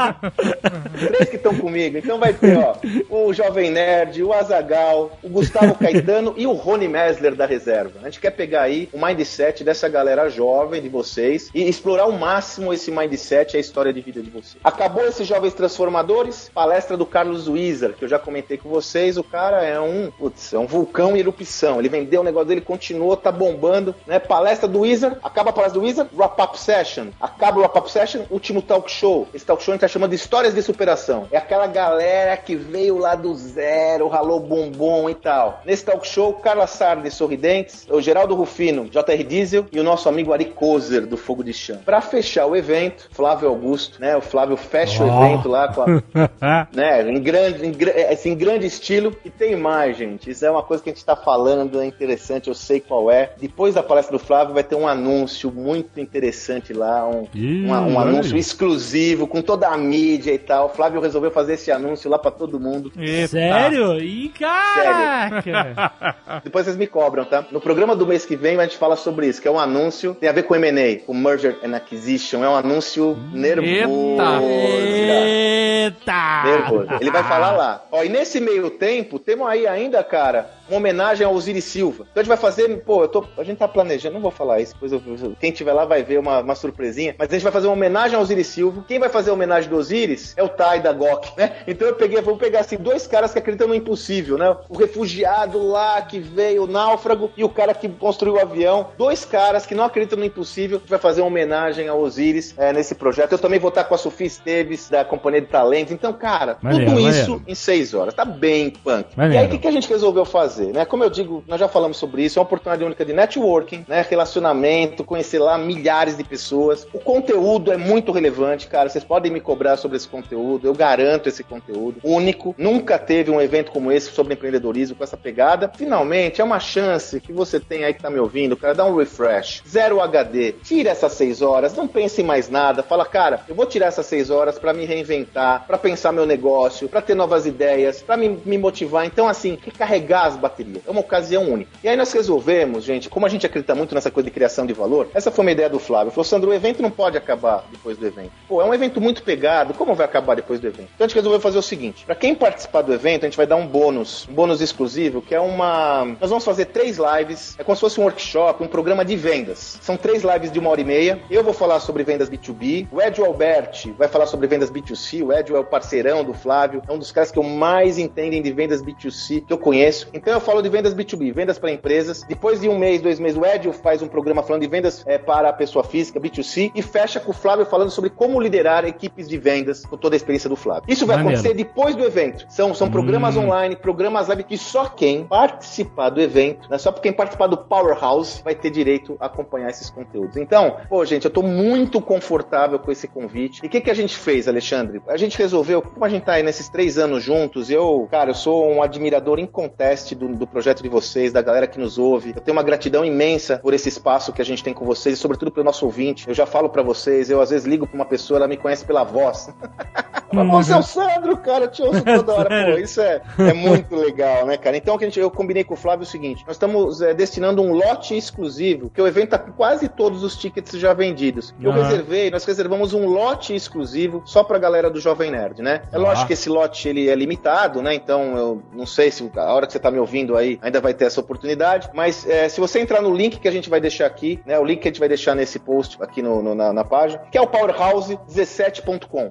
[1.08, 1.98] Três que estão comigo.
[1.98, 2.76] Então vai ter, ó,
[3.10, 8.00] o Jovem Nerd, o Azagal, o Gustavo Caetano e o Rony Mesler da reserva.
[8.02, 12.12] A gente quer pegar aí o mindset dessa galera jovem de vocês e explorar ao
[12.12, 14.56] máximo esse mindset e a história de vida de vocês.
[14.62, 19.16] Acabou esses jovens transformadores, palestra do Carlos Wizard, que eu já comentei com vocês.
[19.16, 21.78] O cara é um, putz, é um vulcão em erupção.
[21.78, 24.18] Ele vendeu o negócio dele, continuou, tá bombando, né?
[24.18, 27.08] Palestra do Wizard, acaba a palestra do Wizard, wrap-up session.
[27.20, 29.28] Acaba o wrap-up session, último talk show.
[29.32, 31.28] Esse talk show a gente tá chamando de histórias de superação.
[31.30, 35.62] É aquela galera que veio lá do zero, ralou bombom e tal.
[35.64, 40.32] Nesse talk show, Carla Sardes Sorridentes, o Geraldo Rufino, JR Diesel e o nosso amigo
[40.32, 41.78] Ari Kozer, do Fogo de Chão.
[41.84, 44.16] Pra fechar o evento, Flávio Augusto, né?
[44.16, 45.06] O Flávio fecha oh.
[45.06, 47.08] o evento lá com a, né?
[47.08, 47.74] Em grande, em,
[48.12, 49.16] assim, em grande estilo.
[49.24, 50.30] E tem mais, gente.
[50.30, 53.32] Isso é uma coisa que a gente tá falando, é interessante, eu sei qual é.
[53.38, 57.70] Depois da palestra do Flávio vai ter um anúncio muito interessante lá, um, Ih, um,
[57.70, 60.66] um anúncio exclusivo com toda a mídia e tal.
[60.66, 62.90] O Flávio resolveu fazer esse anúncio lá para todo mundo.
[62.96, 63.28] Eita.
[63.28, 64.00] Sério?
[64.00, 65.42] Ih, caraca!
[65.42, 66.40] Sério.
[66.44, 67.44] Depois vocês me cobram, tá?
[67.50, 70.14] No programa do mês que vem a gente fala sobre isso, que é um anúncio,
[70.14, 72.42] tem a ver com M&A, com Merger and Acquisition.
[72.42, 74.42] É um anúncio nervoso.
[74.42, 76.42] Eita!
[76.44, 76.88] Nervoso.
[77.00, 77.84] Ele vai falar lá.
[77.92, 82.06] Ó, e nesse meio tempo, temos aí ainda, cara, uma homenagem ao Osiris Silva.
[82.10, 84.60] Então a gente vai fazer, pô, eu tô, a gente tá planejando, não vou falar
[84.60, 85.00] isso, depois eu,
[85.40, 88.16] quem tiver lá vai ver uma, uma surpresinha, mas a gente vai fazer uma homenagem
[88.16, 88.84] ao Osiris Silva.
[88.86, 91.56] Quem vai fazer a homenagem do Osiris é o Tai da GOK, né?
[91.66, 94.56] Então eu peguei, vou pegar assim, dois caras que acreditam no impossível, né?
[94.68, 98.88] O refugiado lá que veio, o náufrago, e o cara que construiu o avião.
[98.96, 102.54] Dois caras que não acreditam no impossível, a gente vai fazer uma homenagem ao Osiris
[102.56, 103.32] é, nesse projeto.
[103.32, 105.92] Eu também vou estar com a Sofia Esteves, da Companhia de Talentos.
[105.92, 107.44] Então, cara, maneiro, tudo isso maneiro.
[107.46, 108.14] em seis horas.
[108.14, 109.16] Tá bem punk.
[109.16, 109.34] Maneiro.
[109.34, 110.55] E aí, o que, que a gente resolveu fazer?
[110.56, 110.84] Fazer, né?
[110.84, 114.04] Como eu digo, nós já falamos sobre isso, é uma oportunidade única de networking, né?
[114.08, 116.86] Relacionamento, conhecer lá milhares de pessoas.
[116.92, 118.88] O conteúdo é muito relevante, cara.
[118.88, 122.54] Vocês podem me cobrar sobre esse conteúdo, eu garanto esse conteúdo único.
[122.56, 125.70] Nunca teve um evento como esse sobre empreendedorismo com essa pegada.
[125.76, 128.96] Finalmente, é uma chance que você tem aí que tá me ouvindo, cara, dá um
[128.96, 129.62] refresh.
[129.68, 130.52] Zero HD.
[130.52, 132.82] Tira essas seis horas, não pense em mais nada.
[132.82, 136.88] Fala, cara, eu vou tirar essas seis horas para me reinventar, para pensar meu negócio,
[136.88, 139.04] para ter novas ideias, para me, me motivar.
[139.04, 140.80] Então, assim, recarregar as bateria.
[140.86, 141.70] É uma ocasião única.
[141.82, 144.72] E aí nós resolvemos, gente, como a gente acredita muito nessa coisa de criação de
[144.72, 146.10] valor, essa foi uma ideia do Flávio.
[146.10, 148.32] Falou, Sandro, o evento não pode acabar depois do evento.
[148.48, 150.88] Pô, é um evento muito pegado, como vai acabar depois do evento?
[150.94, 153.46] Então a gente resolveu fazer o seguinte: para quem participar do evento, a gente vai
[153.46, 156.04] dar um bônus, um bônus exclusivo, que é uma.
[156.20, 159.78] Nós vamos fazer três lives, é como se fosse um workshop, um programa de vendas.
[159.80, 161.20] São três lives de uma hora e meia.
[161.30, 165.32] Eu vou falar sobre vendas B2B, o Edio Alberti vai falar sobre vendas B2C, o
[165.32, 168.52] Edio é o parceirão do Flávio, é um dos caras que eu mais entendem de
[168.52, 170.08] vendas B2C que eu conheço.
[170.12, 172.22] Então eu falo de vendas B2B, vendas para empresas.
[172.22, 175.18] Depois de um mês, dois meses, o Edio faz um programa falando de vendas é,
[175.18, 179.28] para a pessoa física, B2C, e fecha com o Flávio falando sobre como liderar equipes
[179.28, 180.84] de vendas com toda a experiência do Flávio.
[180.88, 181.38] Isso vai Maneiro.
[181.38, 182.46] acontecer depois do evento.
[182.48, 183.44] São, são programas hum.
[183.44, 188.42] online, programas live que só quem participar do evento, né, só quem participar do Powerhouse
[188.42, 190.36] vai ter direito a acompanhar esses conteúdos.
[190.36, 193.60] Então, pô, gente, eu tô muito confortável com esse convite.
[193.62, 195.00] E o que, que a gente fez, Alexandre?
[195.08, 198.34] A gente resolveu, como a gente tá aí nesses três anos juntos, eu, cara, eu
[198.34, 202.32] sou um admirador inconteste do, do projeto de vocês, da galera que nos ouve.
[202.34, 205.20] Eu tenho uma gratidão imensa por esse espaço que a gente tem com vocês e,
[205.20, 206.28] sobretudo, pelo nosso ouvinte.
[206.28, 208.84] Eu já falo para vocês, eu às vezes ligo pra uma pessoa, ela me conhece
[208.84, 209.48] pela voz.
[210.42, 210.50] Uhum.
[210.50, 212.72] Você é o Sandro, cara, eu te ouço toda hora.
[212.72, 214.76] Pô, isso é, é muito legal, né, cara?
[214.76, 217.72] Então, a gente, eu combinei com o Flávio o seguinte: nós estamos é, destinando um
[217.72, 221.54] lote exclusivo, que o evento tá com quase todos os tickets já vendidos.
[221.60, 221.82] Eu uhum.
[221.82, 225.82] reservei, nós reservamos um lote exclusivo só pra galera do Jovem Nerd, né?
[225.92, 227.94] É lógico que esse lote ele é limitado, né?
[227.94, 230.94] Então, eu não sei se a hora que você tá me ouvindo aí ainda vai
[230.94, 231.90] ter essa oportunidade.
[231.92, 234.58] Mas é, se você entrar no link que a gente vai deixar aqui, né?
[234.58, 237.22] O link que a gente vai deixar nesse post aqui no, no na, na, página,
[237.30, 239.30] que é o powerhouse17.com.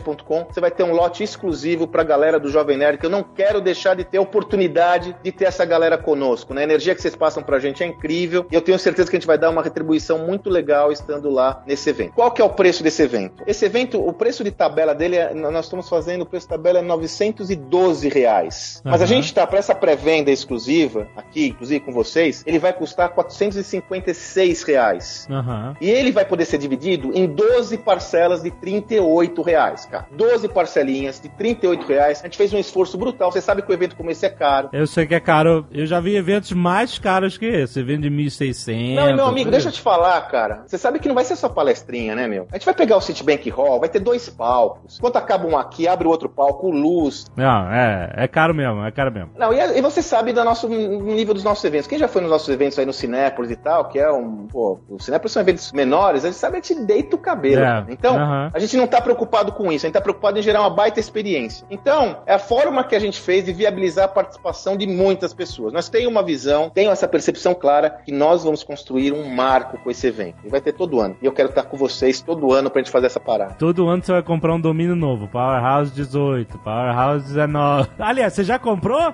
[0.00, 3.22] Powerhouse17.com, você vai ter um lote exclusivo pra galera do Jovem Nerd, que eu não
[3.22, 6.62] quero deixar de ter a oportunidade de ter essa galera conosco, né?
[6.62, 9.18] A energia que vocês passam pra gente é incrível e eu tenho certeza que a
[9.18, 12.14] gente vai dar uma retribuição muito legal estando lá nesse evento.
[12.14, 13.42] Qual que é o preço desse evento?
[13.46, 16.78] Esse evento, o preço de tabela dele, é, nós estamos fazendo, o preço de tabela
[16.78, 18.80] é 912 reais.
[18.84, 18.90] Uhum.
[18.90, 23.10] Mas a gente tá, para essa pré-venda exclusiva, aqui, inclusive com vocês, ele vai custar
[23.10, 25.26] 456 reais.
[25.28, 25.74] Uhum.
[25.80, 29.71] E ele vai poder ser dividido em 12 parcelas de 38 reais.
[29.72, 30.06] Reais, cara.
[30.12, 32.20] 12 parcelinhas de 38 reais.
[32.20, 33.32] A gente fez um esforço brutal.
[33.32, 34.68] Você sabe que o evento como esse é caro.
[34.72, 35.66] Eu sei que é caro.
[35.70, 37.80] Eu já vi eventos mais caros que esse.
[37.80, 38.94] Evento de 1.600.
[38.94, 40.62] Não, meu amigo, deixa eu te falar, cara.
[40.66, 42.46] Você sabe que não vai ser só palestrinha, né, meu?
[42.50, 44.98] A gente vai pegar o Citibank Hall, vai ter dois palcos.
[44.98, 47.26] Enquanto acaba um aqui, abre o outro palco, luz.
[47.36, 49.30] Não, é, é caro mesmo, é caro mesmo.
[49.36, 51.86] Não, e, e você sabe do nosso nível dos nossos eventos.
[51.86, 54.46] Quem já foi nos nossos eventos aí no Cinépolis e tal, que é um.
[54.46, 57.62] Pô, o Cinépolis são eventos menores, a gente sabe, a gente deita o cabelo.
[57.62, 58.16] É, Então,
[58.52, 60.98] a gente não tá preocupado com isso, a gente tá preocupado em gerar uma baita
[60.98, 61.66] experiência.
[61.70, 65.72] Então, é a forma que a gente fez de viabilizar a participação de muitas pessoas.
[65.72, 69.90] Nós temos uma visão, tenho essa percepção clara que nós vamos construir um marco com
[69.90, 70.36] esse evento.
[70.44, 71.16] E vai ter todo ano.
[71.20, 73.54] E eu quero estar com vocês todo ano pra gente fazer essa parada.
[73.54, 75.28] Todo ano você vai comprar um domínio novo.
[75.28, 77.90] Powerhouse 18, Powerhouse 19.
[77.98, 79.00] Aliás, você já comprou?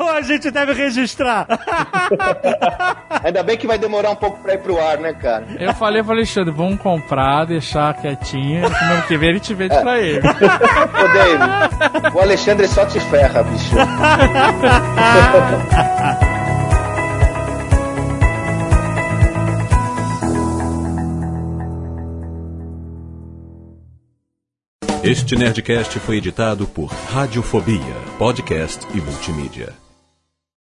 [0.00, 1.46] Ou a gente deve registrar?
[3.22, 5.46] Ainda bem que vai demorar um pouco pra ir pro ar, né, cara?
[5.58, 8.62] Eu falei pro Alexandre, vamos comprar, deixar quietinho.
[8.82, 10.20] No ano que vem a gente vende pra ele.
[10.26, 13.74] Ô, Dave, o Alexandre só te ferra, bicho.
[25.02, 29.83] Este Nerdcast foi editado por Radiofobia, podcast e multimídia.